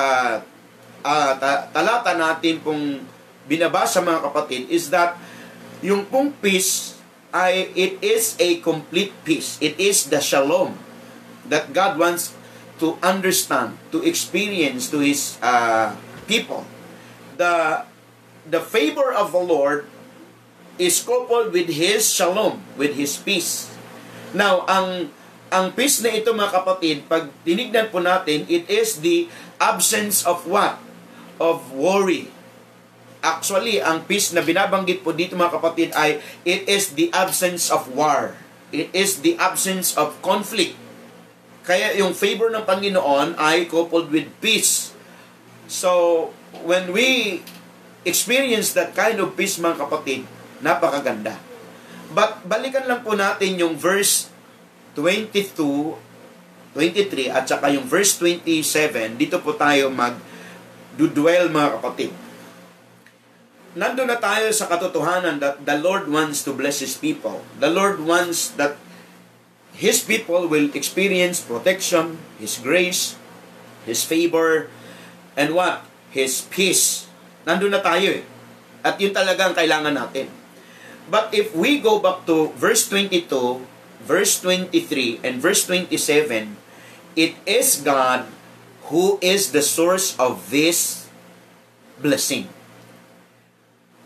uh, 1.06 1.32
ta, 1.38 1.70
talata 1.70 2.18
natin 2.18 2.58
pong 2.66 3.06
binabasa 3.46 4.02
mga 4.02 4.26
kapatid 4.26 4.66
is 4.70 4.90
that 4.90 5.14
yung 5.86 6.10
pong 6.10 6.34
peace 6.42 6.98
ay 7.30 7.70
it 7.78 8.02
is 8.02 8.34
a 8.42 8.58
complete 8.66 9.14
peace. 9.22 9.62
It 9.62 9.78
is 9.78 10.10
the 10.10 10.18
shalom 10.18 10.74
that 11.46 11.70
God 11.74 12.02
wants 12.02 12.34
to 12.82 12.98
understand, 13.06 13.78
to 13.94 14.02
experience 14.02 14.90
to 14.90 15.06
His 15.06 15.38
uh, 15.46 15.94
people. 16.26 16.66
The 17.38 17.86
the 18.50 18.62
favor 18.64 19.14
of 19.14 19.30
the 19.30 19.44
Lord 19.44 19.86
is 20.80 21.04
coupled 21.04 21.52
with 21.52 21.68
His 21.68 22.08
shalom, 22.08 22.64
with 22.80 22.96
His 22.96 23.20
peace. 23.20 23.68
Now, 24.32 24.64
ang 24.66 25.12
ang 25.50 25.76
peace 25.76 26.00
na 26.06 26.14
ito 26.14 26.32
mga 26.32 26.64
kapatid, 26.64 27.10
pag 27.10 27.28
tinignan 27.44 27.92
po 27.92 28.00
natin, 28.00 28.48
it 28.48 28.66
is 28.72 29.04
the 29.04 29.28
absence 29.60 30.24
of 30.24 30.48
what? 30.48 30.80
Of 31.42 31.74
worry. 31.76 32.32
Actually, 33.20 33.84
ang 33.84 34.08
peace 34.08 34.32
na 34.32 34.40
binabanggit 34.40 35.04
po 35.04 35.12
dito 35.12 35.36
mga 35.36 35.60
kapatid 35.60 35.90
ay 35.98 36.24
it 36.48 36.64
is 36.70 36.96
the 36.96 37.12
absence 37.12 37.68
of 37.68 37.92
war. 37.92 38.40
It 38.72 38.94
is 38.96 39.26
the 39.26 39.36
absence 39.36 39.98
of 39.98 40.16
conflict. 40.24 40.78
Kaya 41.66 41.98
yung 41.98 42.16
favor 42.16 42.54
ng 42.54 42.64
Panginoon 42.64 43.36
ay 43.36 43.68
coupled 43.68 44.14
with 44.14 44.30
peace. 44.40 44.94
So, 45.66 46.32
when 46.64 46.94
we 46.94 47.42
experience 48.06 48.72
that 48.78 48.94
kind 48.94 49.18
of 49.20 49.36
peace 49.36 49.60
mga 49.60 49.82
kapatid, 49.86 50.39
Napakaganda. 50.60 51.40
But 52.10 52.42
balikan 52.50 52.90
lang 52.90 53.06
po 53.06 53.14
natin 53.14 53.56
yung 53.60 53.78
verse 53.78 54.28
22, 54.98 55.54
23 56.74 57.30
at 57.30 57.46
saka 57.46 57.70
yung 57.70 57.86
verse 57.86 58.18
27. 58.18 59.16
Dito 59.16 59.38
po 59.40 59.54
tayo 59.54 59.94
mag 59.94 60.18
dwell 61.00 61.48
mga 61.48 61.80
kapatid. 61.80 62.12
Nandun 63.78 64.10
na 64.10 64.20
tayo 64.20 64.50
sa 64.50 64.68
katotohanan 64.68 65.40
that 65.40 65.64
the 65.64 65.78
Lord 65.78 66.10
wants 66.10 66.42
to 66.44 66.52
bless 66.52 66.82
His 66.82 66.98
people. 66.98 67.46
The 67.62 67.70
Lord 67.70 68.02
wants 68.02 68.52
that 68.58 68.76
His 69.78 70.04
people 70.04 70.50
will 70.50 70.74
experience 70.76 71.40
protection, 71.40 72.20
His 72.42 72.60
grace, 72.60 73.16
His 73.86 74.04
favor, 74.04 74.68
and 75.38 75.56
what? 75.56 75.86
His 76.10 76.44
peace. 76.50 77.08
Nandun 77.46 77.72
na 77.72 77.80
tayo 77.80 78.20
eh. 78.20 78.26
At 78.82 78.98
yun 78.98 79.14
talaga 79.14 79.48
ang 79.48 79.56
kailangan 79.56 79.94
natin. 79.94 80.39
But 81.10 81.34
if 81.34 81.58
we 81.58 81.82
go 81.82 81.98
back 81.98 82.30
to 82.30 82.54
verse 82.54 82.86
22, 82.86 83.66
verse 84.06 84.38
23, 84.46 85.26
and 85.26 85.42
verse 85.42 85.66
27, 85.66 86.56
it 87.18 87.34
is 87.50 87.82
God 87.82 88.30
who 88.94 89.18
is 89.18 89.50
the 89.52 89.66
source 89.66 90.14
of 90.22 90.54
this 90.54 91.10
blessing. 91.98 92.46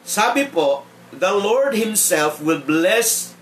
Sabi 0.07 0.47
po, 0.47 0.87
the 1.11 1.35
Lord 1.35 1.75
Himself 1.75 2.39
will 2.39 2.63
bless 2.63 3.35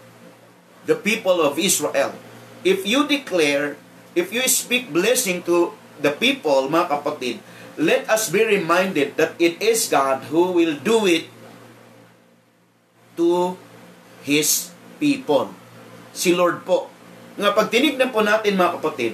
the 0.89 0.97
people 0.97 1.41
of 1.41 1.61
Israel. 1.61 2.17
If 2.65 2.85
you 2.85 3.05
declare, 3.05 3.77
if 4.17 4.33
you 4.33 4.41
speak 4.49 4.89
blessing 4.89 5.45
to 5.45 5.73
the 6.01 6.13
people, 6.13 6.69
mga 6.69 6.97
kapatid, 6.97 7.37
let 7.77 8.09
us 8.09 8.29
be 8.29 8.41
reminded 8.41 9.17
that 9.17 9.37
it 9.37 9.61
is 9.61 9.89
God 9.89 10.29
who 10.29 10.53
will 10.53 10.77
do 10.77 11.05
it 11.05 11.29
to 13.21 13.53
His 14.25 14.73
people. 14.97 15.53
Si 16.09 16.33
Lord 16.33 16.65
po. 16.65 16.89
Nga 17.37 17.53
pag 17.53 17.69
tinignan 17.69 18.09
po 18.09 18.25
natin 18.25 18.57
mga 18.57 18.81
kapatid, 18.81 19.13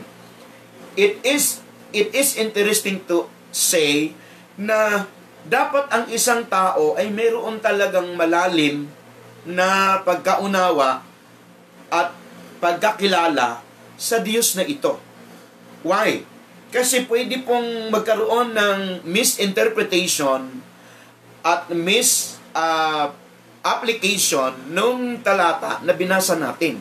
it 0.96 1.20
is 1.28 1.60
it 1.92 2.16
is 2.16 2.40
interesting 2.40 3.04
to 3.04 3.28
say 3.52 4.16
na 4.56 5.06
dapat 5.48 5.88
ang 5.92 6.08
isang 6.12 6.48
tao 6.48 6.96
ay 6.96 7.12
mayroon 7.12 7.60
talagang 7.60 8.16
malalim 8.16 8.88
na 9.48 10.02
pagkaunawa 10.04 11.04
at 11.88 12.12
pagkakilala 12.60 13.64
sa 13.96 14.18
Diyos 14.20 14.60
na 14.60 14.68
ito. 14.68 15.00
Why? 15.88 16.28
Kasi 16.68 17.08
pwede 17.08 17.48
pong 17.48 17.88
magkaroon 17.94 18.52
ng 18.52 19.08
misinterpretation 19.08 20.60
at 21.48 21.72
mis 21.72 22.36
uh, 22.52 23.08
application 23.76 24.72
nung 24.72 25.20
talata 25.20 25.84
na 25.84 25.92
binasa 25.92 26.40
natin. 26.40 26.80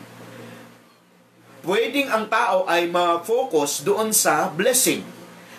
Pwedeng 1.67 2.07
ang 2.07 2.31
tao 2.31 2.63
ay 2.63 2.87
ma-focus 2.87 3.83
doon 3.83 4.15
sa 4.15 4.47
blessing, 4.47 5.03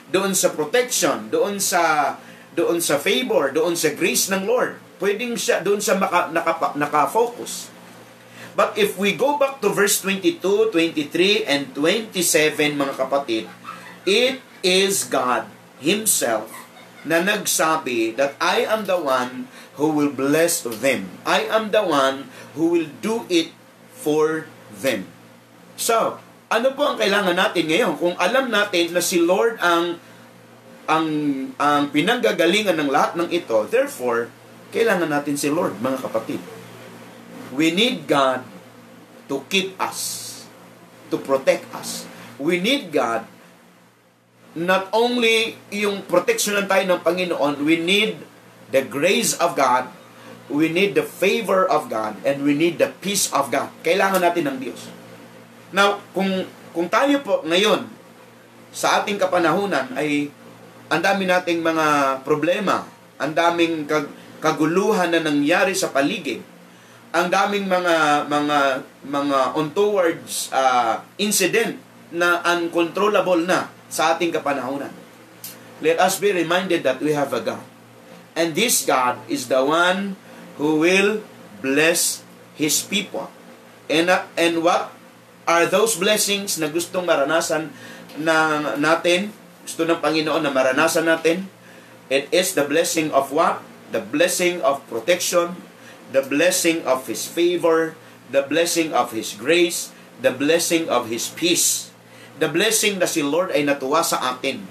doon 0.09 0.33
sa 0.33 0.49
protection, 0.57 1.29
doon 1.29 1.61
sa 1.61 2.17
doon 2.57 2.83
sa 2.83 2.99
favor, 2.99 3.55
doon 3.55 3.79
sa 3.79 3.95
grace 3.95 4.33
ng 4.33 4.49
Lord. 4.49 4.81
Pwedeng 4.99 5.39
siya 5.39 5.63
doon 5.63 5.79
sa 5.79 5.95
maka, 5.95 6.27
nakapa, 6.35 6.75
nakafocus. 6.75 7.71
But 8.59 8.75
if 8.75 8.99
we 8.99 9.15
go 9.15 9.39
back 9.39 9.63
to 9.63 9.71
verse 9.71 10.03
22, 10.03 10.75
23, 10.75 11.47
and 11.47 11.71
27, 11.71 12.75
mga 12.75 12.95
kapatid, 12.99 13.47
it 14.03 14.43
is 14.67 15.07
God 15.07 15.47
Himself 15.79 16.51
na 17.07 17.23
nagsabi 17.23 18.19
that 18.19 18.35
I 18.43 18.67
am 18.67 18.91
the 18.91 18.99
one 18.99 19.47
who 19.79 19.95
will 19.95 20.11
bless 20.11 20.67
them. 20.67 21.09
I 21.23 21.47
am 21.47 21.71
the 21.71 21.87
one 21.87 22.29
who 22.59 22.75
will 22.75 22.91
do 22.99 23.25
it 23.31 23.55
for 23.95 24.51
them. 24.75 25.07
So, 25.79 26.19
ano 26.51 26.75
po 26.75 26.93
ang 26.93 26.99
kailangan 26.99 27.39
natin 27.39 27.71
ngayon? 27.71 27.95
Kung 27.97 28.19
alam 28.19 28.51
natin 28.51 28.91
na 28.93 29.01
si 29.01 29.23
Lord 29.23 29.57
ang 29.63 30.03
ang 30.89 31.07
ang 31.61 31.95
pinanggagalingan 31.95 32.75
ng 32.75 32.91
lahat 32.91 33.15
ng 33.15 33.29
ito, 33.31 33.65
therefore, 33.71 34.29
kailangan 34.75 35.09
natin 35.09 35.39
si 35.39 35.49
Lord, 35.49 35.79
mga 35.79 36.03
kapatid. 36.03 36.43
We 37.55 37.73
need 37.73 38.05
God 38.05 38.45
to 39.31 39.47
keep 39.49 39.79
us, 39.79 40.43
to 41.09 41.17
protect 41.17 41.65
us. 41.73 42.05
We 42.37 42.61
need 42.61 42.91
God 42.91 43.25
not 44.59 44.91
only 44.91 45.55
yung 45.71 46.03
protection 46.09 46.59
tayo 46.67 46.85
ng 46.89 47.01
Panginoon, 47.05 47.63
we 47.63 47.79
need 47.79 48.19
the 48.73 48.85
grace 48.85 49.37
of 49.37 49.57
God, 49.57 49.89
we 50.49 50.73
need 50.73 50.97
the 50.97 51.05
favor 51.05 51.69
of 51.69 51.93
God, 51.93 52.17
and 52.25 52.45
we 52.45 52.57
need 52.57 52.81
the 52.81 52.93
peace 53.05 53.29
of 53.33 53.53
God. 53.53 53.69
Kailangan 53.85 54.25
natin 54.25 54.49
ng 54.49 54.59
Diyos. 54.61 54.89
Now, 55.73 56.01
kung, 56.17 56.49
kung 56.73 56.89
tayo 56.89 57.21
po 57.21 57.45
ngayon, 57.45 57.85
sa 58.73 59.01
ating 59.01 59.17
kapanahunan 59.17 59.97
ay 59.97 60.29
ang 60.89 61.01
dami 61.05 61.29
nating 61.29 61.61
mga 61.61 62.21
problema, 62.25 62.85
ang 63.21 63.33
daming 63.37 63.85
kag- 63.85 64.13
kaguluhan 64.41 65.13
na 65.13 65.21
nangyari 65.21 65.77
sa 65.77 65.93
paligid, 65.93 66.41
ang 67.13 67.29
daming 67.29 67.69
mga 67.69 68.29
mga 68.29 68.59
mga 69.05 69.39
untowards 69.57 70.53
uh, 70.53 71.01
incident 71.21 71.77
na 72.13 72.41
uncontrollable 72.45 73.45
na 73.45 73.69
sa 73.89 74.17
ating 74.17 74.33
kapanahunan. 74.33 74.93
Let 75.85 76.01
us 76.01 76.17
be 76.21 76.33
reminded 76.33 76.85
that 76.85 77.01
we 77.05 77.13
have 77.13 77.33
a 77.37 77.41
God. 77.45 77.65
And 78.39 78.55
this 78.55 78.87
God 78.87 79.19
is 79.27 79.51
the 79.51 79.67
one 79.67 80.15
who 80.55 80.79
will 80.79 81.27
bless 81.59 82.23
His 82.55 82.87
people. 82.87 83.35
And, 83.91 84.07
uh, 84.07 84.31
and 84.39 84.63
what 84.63 84.95
are 85.51 85.67
those 85.67 85.99
blessings 85.99 86.55
na 86.63 86.71
gustong 86.71 87.03
maranasan 87.03 87.75
na 88.15 88.63
natin 88.79 89.35
gusto 89.69 89.85
ng 89.85 90.01
Panginoon 90.01 90.41
na 90.41 90.49
maranasan 90.49 91.05
natin. 91.05 91.45
It 92.09 92.33
is 92.33 92.57
the 92.57 92.65
blessing 92.65 93.13
of 93.13 93.29
what? 93.37 93.61
The 93.93 94.01
blessing 94.01 94.65
of 94.65 94.81
protection, 94.89 95.61
the 96.09 96.25
blessing 96.25 96.81
of 96.89 97.05
His 97.05 97.29
favor, 97.29 97.93
the 98.33 98.41
blessing 98.41 98.97
of 98.97 99.13
His 99.13 99.37
grace, 99.37 99.93
the 100.25 100.33
blessing 100.33 100.89
of 100.89 101.13
His 101.13 101.29
peace. 101.29 101.93
The 102.41 102.49
blessing 102.49 102.97
na 102.97 103.05
si 103.05 103.21
Lord 103.21 103.53
ay 103.53 103.69
natuwa 103.69 104.01
sa 104.01 104.17
atin. 104.25 104.65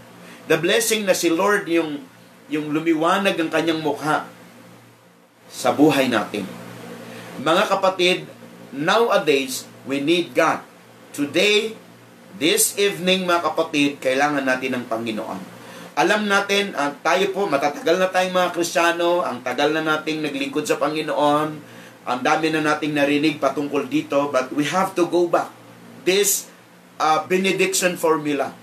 The 0.50 0.58
blessing 0.58 1.06
na 1.06 1.14
si 1.14 1.30
Lord 1.30 1.70
yung, 1.70 2.10
yung 2.48 2.72
lumiwanag 2.72 3.36
ang 3.36 3.52
kanyang 3.52 3.84
mukha 3.84 4.28
sa 5.48 5.72
buhay 5.72 6.08
natin. 6.12 6.44
Mga 7.44 7.64
kapatid, 7.70 8.18
nowadays, 8.72 9.68
we 9.88 10.04
need 10.04 10.36
God. 10.36 10.64
Today, 11.16 11.76
This 12.38 12.78
evening, 12.78 13.26
mga 13.26 13.50
kapatid, 13.50 13.98
kailangan 13.98 14.46
natin 14.46 14.78
ng 14.78 14.86
Panginoon. 14.86 15.42
Alam 15.98 16.30
natin, 16.30 16.70
uh, 16.78 16.94
tayo 17.02 17.34
po, 17.34 17.50
matatagal 17.50 17.98
na 17.98 18.14
tayong 18.14 18.38
mga 18.38 18.54
Kristiyano, 18.54 19.26
ang 19.26 19.42
tagal 19.42 19.74
na 19.74 19.82
nating 19.82 20.22
naglingkod 20.22 20.62
sa 20.62 20.78
Panginoon, 20.78 21.50
ang 22.06 22.20
dami 22.22 22.54
na 22.54 22.62
nating 22.62 22.94
narinig 22.94 23.42
patungkol 23.42 23.90
dito, 23.90 24.30
but 24.30 24.54
we 24.54 24.70
have 24.70 24.94
to 24.94 25.10
go 25.10 25.26
back. 25.26 25.50
This 26.06 26.46
uh, 27.02 27.26
benediction 27.26 27.98
formula. 27.98 28.54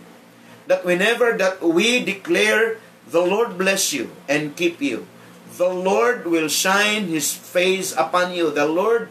That 0.71 0.87
whenever 0.87 1.35
that 1.35 1.59
we 1.59 2.07
declare, 2.07 2.79
the 3.09 3.23
Lord 3.23 3.57
bless 3.57 3.93
you 3.93 4.13
and 4.29 4.57
keep 4.57 4.81
you. 4.81 5.07
The 5.55 5.71
Lord 5.71 6.27
will 6.27 6.51
shine 6.51 7.07
His 7.07 7.31
face 7.31 7.95
upon 7.95 8.35
you. 8.35 8.51
The 8.51 8.67
Lord 8.67 9.09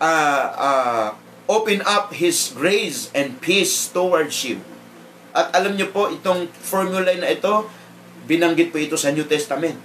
uh, 0.00 0.46
uh, 0.56 1.06
open 1.50 1.84
up 1.84 2.16
His 2.16 2.54
grace 2.56 3.12
and 3.12 3.36
peace 3.44 3.92
towards 3.92 4.40
you. 4.46 4.64
At 5.32 5.52
alam 5.56 5.76
niyo 5.76 5.92
po, 5.92 6.12
itong 6.12 6.48
formula 6.52 7.12
na 7.16 7.28
ito, 7.32 7.68
binanggit 8.28 8.72
po 8.72 8.80
ito 8.80 8.96
sa 8.96 9.12
New 9.12 9.24
Testament. 9.24 9.76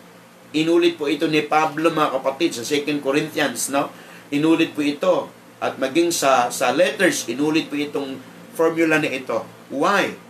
Inulit 0.56 0.96
po 0.96 1.12
ito 1.12 1.28
ni 1.28 1.44
Pablo 1.44 1.92
mga 1.92 2.20
kapatid 2.20 2.56
sa 2.56 2.64
2 2.64 3.04
Corinthians, 3.04 3.68
no? 3.72 3.92
Inulit 4.32 4.76
po 4.76 4.84
ito. 4.84 5.32
At 5.58 5.76
maging 5.82 6.14
sa, 6.14 6.54
sa 6.54 6.72
letters, 6.72 7.28
inulit 7.28 7.68
po 7.68 7.76
itong 7.76 8.20
formula 8.56 9.00
na 9.00 9.10
ito. 9.10 9.44
Why? 9.72 10.27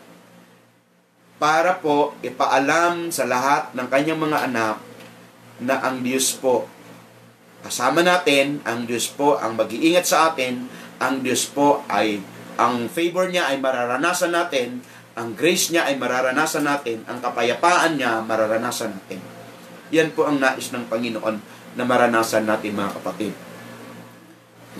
Para 1.38 1.78
po 1.78 2.18
ipaalam 2.26 3.14
sa 3.14 3.30
lahat 3.30 3.74
ng 3.78 3.88
kanyang 3.94 4.22
mga 4.22 4.50
anak 4.50 4.78
na 5.62 5.78
ang 5.82 6.02
Diyos 6.02 6.38
po 6.38 6.66
kasama 7.62 8.02
natin, 8.02 8.62
ang 8.66 8.86
Diyos 8.90 9.10
po 9.14 9.38
ang 9.38 9.58
mag-iingat 9.58 10.06
sa 10.06 10.34
atin 10.34 10.70
ang 10.98 11.22
Diyos 11.22 11.50
po 11.54 11.86
ay, 11.86 12.22
ang 12.58 12.90
favor 12.90 13.30
niya 13.30 13.54
ay 13.54 13.62
mararanasan 13.62 14.34
natin, 14.34 14.82
ang 15.18 15.34
grace 15.38 15.70
niya 15.74 15.90
ay 15.90 15.98
mararanasan 15.98 16.66
natin, 16.66 17.06
ang 17.06 17.22
kapayapaan 17.22 17.98
niya 17.98 18.22
mararanasan 18.26 18.98
natin. 18.98 19.22
Yan 19.94 20.14
po 20.14 20.26
ang 20.26 20.42
nais 20.42 20.74
ng 20.74 20.90
Panginoon 20.90 21.38
na 21.78 21.84
maranasan 21.86 22.50
natin 22.50 22.74
mga 22.74 22.98
kapatid. 22.98 23.34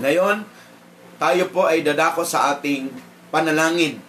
Ngayon, 0.02 0.46
tayo 1.18 1.44
po 1.54 1.70
ay 1.70 1.86
dadako 1.86 2.26
sa 2.26 2.54
ating 2.54 2.90
panalangin. 3.30 4.02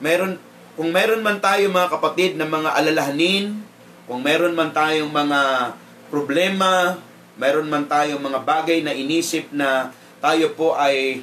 Meron, 0.00 0.40
kung 0.74 0.90
meron 0.90 1.22
man 1.22 1.38
tayo 1.38 1.70
mga 1.70 1.90
kapatid 1.98 2.34
na 2.34 2.46
mga 2.46 2.74
alalahanin, 2.74 3.62
kung 4.10 4.20
meron 4.20 4.58
man 4.58 4.74
tayong 4.74 5.10
mga 5.10 5.72
problema, 6.10 6.98
meron 7.38 7.70
man 7.70 7.86
tayong 7.86 8.20
mga 8.20 8.42
bagay 8.42 8.82
na 8.82 8.94
inisip 8.94 9.50
na 9.54 9.94
tayo 10.18 10.52
po 10.58 10.74
ay 10.74 11.22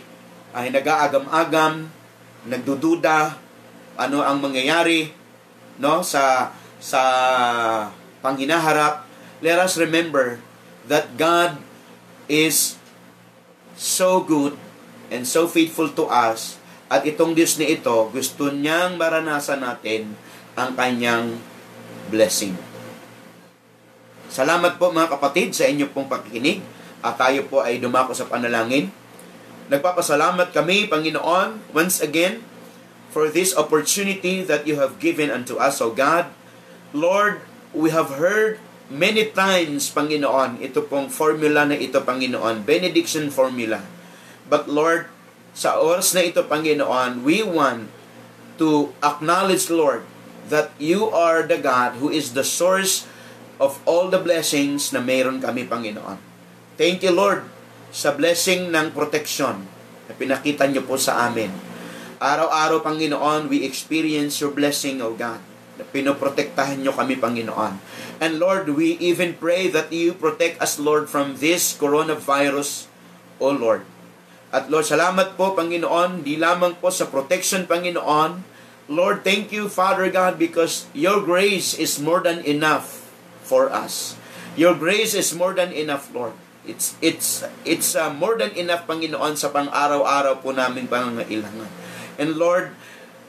ay 0.52 0.68
nag-aagam-agam, 0.68 1.88
nagdududa 2.48 3.40
ano 4.00 4.24
ang 4.24 4.42
mangyayari 4.42 5.14
no 5.78 6.02
sa 6.02 6.54
sa 6.82 7.02
panghinaharap 8.24 9.06
let 9.44 9.58
us 9.62 9.78
remember 9.78 10.42
that 10.90 11.14
God 11.18 11.62
is 12.26 12.78
so 13.78 14.22
good 14.22 14.58
and 15.14 15.26
so 15.26 15.46
faithful 15.46 15.90
to 15.94 16.10
us 16.10 16.61
at 16.92 17.08
itong 17.08 17.32
Diyos 17.32 17.56
ni 17.56 17.72
ito 17.72 18.12
gusto 18.12 18.52
niyang 18.52 19.00
maranasan 19.00 19.64
natin 19.64 20.12
ang 20.60 20.76
kanyang 20.76 21.40
blessing. 22.12 22.52
Salamat 24.28 24.76
po 24.76 24.92
mga 24.92 25.16
kapatid 25.16 25.56
sa 25.56 25.68
inyo 25.72 25.88
pong 25.96 26.12
pakikinig 26.12 26.60
at 27.00 27.16
tayo 27.16 27.48
po 27.48 27.64
ay 27.64 27.80
dumako 27.80 28.12
sa 28.12 28.28
panalangin. 28.28 28.92
Nagpapasalamat 29.72 30.52
kami, 30.52 30.92
Panginoon, 30.92 31.72
once 31.72 32.04
again, 32.04 32.44
for 33.12 33.32
this 33.32 33.56
opportunity 33.56 34.44
that 34.44 34.68
you 34.68 34.76
have 34.76 35.00
given 35.00 35.32
unto 35.32 35.56
us, 35.56 35.80
O 35.80 35.96
God. 35.96 36.28
Lord, 36.92 37.40
we 37.72 37.88
have 37.96 38.20
heard 38.20 38.60
many 38.92 39.32
times, 39.32 39.88
Panginoon, 39.88 40.60
ito 40.60 40.84
pong 40.84 41.08
formula 41.08 41.64
na 41.64 41.80
ito, 41.80 42.04
Panginoon, 42.04 42.68
benediction 42.68 43.32
formula. 43.32 43.80
But 44.52 44.68
Lord, 44.68 45.08
sa 45.52 45.80
oras 45.80 46.16
na 46.16 46.24
ito, 46.24 46.44
Panginoon, 46.48 47.28
we 47.28 47.44
want 47.44 47.92
to 48.56 48.96
acknowledge, 49.04 49.68
Lord, 49.68 50.08
that 50.48 50.72
you 50.80 51.08
are 51.12 51.44
the 51.44 51.60
God 51.60 52.00
who 52.00 52.08
is 52.12 52.34
the 52.36 52.44
source 52.44 53.08
of 53.62 53.78
all 53.86 54.10
the 54.10 54.20
blessings 54.20 54.90
na 54.90 55.04
mayroon 55.04 55.38
kami, 55.38 55.68
Panginoon. 55.68 56.18
Thank 56.80 57.06
you, 57.06 57.14
Lord, 57.14 57.46
sa 57.92 58.16
blessing 58.16 58.72
ng 58.72 58.96
protection 58.96 59.68
na 60.08 60.14
pinakita 60.16 60.66
niyo 60.66 60.88
po 60.88 60.96
sa 60.98 61.28
amin. 61.28 61.52
Araw-araw, 62.22 62.82
Panginoon, 62.82 63.52
we 63.52 63.68
experience 63.68 64.40
your 64.40 64.54
blessing, 64.54 65.04
O 65.04 65.14
God. 65.14 65.42
Na 65.76 65.84
pinoprotektahan 65.84 66.80
niyo 66.80 66.96
kami, 66.96 67.20
Panginoon. 67.20 67.82
And 68.22 68.38
Lord, 68.38 68.70
we 68.72 68.96
even 69.02 69.36
pray 69.36 69.68
that 69.74 69.90
you 69.90 70.14
protect 70.14 70.62
us, 70.62 70.78
Lord, 70.78 71.10
from 71.10 71.42
this 71.42 71.74
coronavirus, 71.74 72.88
O 73.42 73.50
Lord. 73.50 73.84
At 74.52 74.68
Lord, 74.68 74.84
salamat 74.84 75.40
po, 75.40 75.56
Panginoon, 75.56 76.28
di 76.28 76.36
lamang 76.36 76.76
po 76.84 76.92
sa 76.92 77.08
protection, 77.08 77.64
Panginoon. 77.64 78.44
Lord, 78.92 79.24
thank 79.24 79.56
you, 79.56 79.72
Father 79.72 80.12
God, 80.12 80.36
because 80.36 80.92
your 80.92 81.24
grace 81.24 81.72
is 81.72 82.04
more 82.04 82.20
than 82.20 82.44
enough 82.44 83.08
for 83.48 83.72
us. 83.72 84.20
Your 84.60 84.76
grace 84.76 85.16
is 85.16 85.32
more 85.32 85.56
than 85.56 85.72
enough, 85.72 86.12
Lord. 86.12 86.36
It's 86.68 87.00
it's 87.00 87.48
it's 87.64 87.96
uh, 87.96 88.12
more 88.12 88.36
than 88.36 88.52
enough 88.54 88.86
Panginoon 88.86 89.34
sa 89.34 89.50
pang-araw-araw 89.50 90.44
po 90.44 90.52
naming 90.52 90.92
pangangailangan. 90.92 91.72
And 92.20 92.36
Lord, 92.36 92.76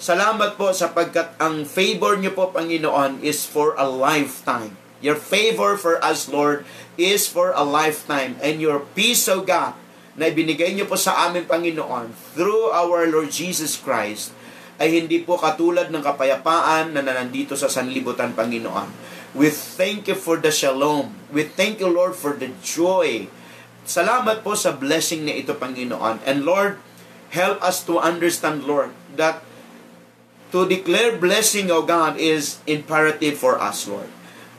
salamat 0.02 0.58
po 0.58 0.74
sapagkat 0.74 1.38
ang 1.38 1.62
favor 1.64 2.18
niyo 2.18 2.34
po 2.34 2.50
Panginoon 2.50 3.22
is 3.22 3.46
for 3.46 3.78
a 3.78 3.86
lifetime. 3.86 4.74
Your 5.02 5.18
favor 5.18 5.78
for 5.78 5.98
us, 6.02 6.30
Lord, 6.30 6.62
is 6.94 7.26
for 7.26 7.50
a 7.54 7.66
lifetime. 7.66 8.38
And 8.38 8.62
your 8.62 8.86
peace, 8.94 9.26
O 9.26 9.42
God, 9.42 9.74
na 10.16 10.28
ibinigay 10.28 10.76
niyo 10.76 10.84
po 10.84 10.96
sa 10.96 11.28
amin, 11.28 11.48
Panginoon, 11.48 12.12
through 12.36 12.68
our 12.72 13.08
Lord 13.08 13.32
Jesus 13.32 13.80
Christ, 13.80 14.36
ay 14.76 14.98
hindi 14.98 15.22
po 15.22 15.38
katulad 15.38 15.88
ng 15.88 16.02
kapayapaan 16.02 16.92
na 16.92 17.00
nandito 17.00 17.56
sa 17.56 17.70
sanlibutan, 17.70 18.36
Panginoon. 18.36 18.88
We 19.32 19.48
thank 19.48 20.10
you 20.12 20.16
for 20.18 20.36
the 20.36 20.52
shalom. 20.52 21.16
We 21.32 21.48
thank 21.48 21.80
you, 21.80 21.88
Lord, 21.88 22.12
for 22.12 22.36
the 22.36 22.52
joy. 22.60 23.32
Salamat 23.88 24.44
po 24.44 24.52
sa 24.52 24.76
blessing 24.76 25.24
na 25.24 25.32
ito, 25.32 25.56
Panginoon. 25.56 26.20
And 26.28 26.44
Lord, 26.44 26.76
help 27.32 27.64
us 27.64 27.80
to 27.88 27.96
understand, 27.96 28.68
Lord, 28.68 28.92
that 29.16 29.40
to 30.52 30.68
declare 30.68 31.16
blessing, 31.16 31.72
O 31.72 31.80
God, 31.80 32.20
is 32.20 32.60
imperative 32.68 33.40
for 33.40 33.56
us, 33.56 33.88
Lord. 33.88 34.12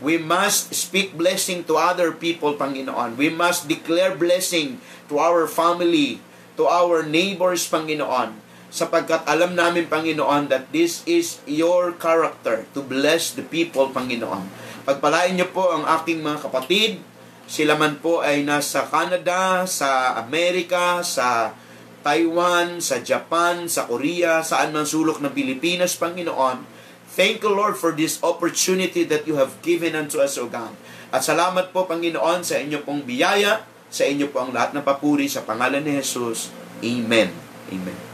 We 0.03 0.19
must 0.19 0.75
speak 0.75 1.15
blessing 1.15 1.63
to 1.71 1.79
other 1.79 2.11
people, 2.11 2.59
Panginoon. 2.59 3.15
We 3.15 3.31
must 3.31 3.71
declare 3.71 4.11
blessing 4.11 4.83
to 5.07 5.15
our 5.15 5.47
family, 5.47 6.19
to 6.59 6.67
our 6.67 7.07
neighbors, 7.07 7.63
Panginoon. 7.71 8.35
Sapagkat 8.67 9.23
alam 9.23 9.55
namin, 9.55 9.87
Panginoon, 9.87 10.51
that 10.51 10.67
this 10.75 11.07
is 11.07 11.39
your 11.47 11.95
character 11.95 12.67
to 12.75 12.83
bless 12.83 13.31
the 13.31 13.47
people, 13.47 13.95
Panginoon. 13.95 14.43
Pagpalain 14.83 15.39
niyo 15.39 15.47
po 15.55 15.71
ang 15.71 15.87
aking 15.87 16.19
mga 16.19 16.51
kapatid. 16.51 16.99
Sila 17.47 17.79
man 17.79 17.95
po 18.03 18.19
ay 18.19 18.43
nasa 18.43 18.83
Canada, 18.91 19.63
sa 19.63 20.19
Amerika, 20.19 20.99
sa 20.99 21.55
Taiwan, 22.03 22.83
sa 22.83 22.99
Japan, 22.99 23.71
sa 23.71 23.87
Korea, 23.87 24.43
saan 24.43 24.75
man 24.75 24.83
sulok 24.83 25.23
ng 25.23 25.31
Pilipinas, 25.31 25.95
Panginoon 25.95 26.72
Thank 27.13 27.45
you, 27.45 27.53
Lord, 27.53 27.77
for 27.77 27.93
this 27.93 28.17
opportunity 28.25 29.05
that 29.05 29.29
you 29.29 29.37
have 29.37 29.61
given 29.61 29.93
unto 29.93 30.17
us, 30.17 30.33
O 30.41 30.49
God. 30.49 30.73
At 31.13 31.21
salamat 31.21 31.69
po, 31.69 31.85
Panginoon, 31.85 32.41
sa 32.41 32.57
inyo 32.57 32.81
pong 32.81 33.05
biyaya, 33.05 33.61
sa 33.93 34.09
inyo 34.09 34.33
po 34.33 34.41
ang 34.41 34.49
lahat 34.49 34.73
ng 34.73 34.81
papuri 34.81 35.29
sa 35.29 35.45
pangalan 35.45 35.85
ni 35.85 36.01
Jesus. 36.01 36.49
Amen. 36.81 37.29
Amen. 37.69 38.12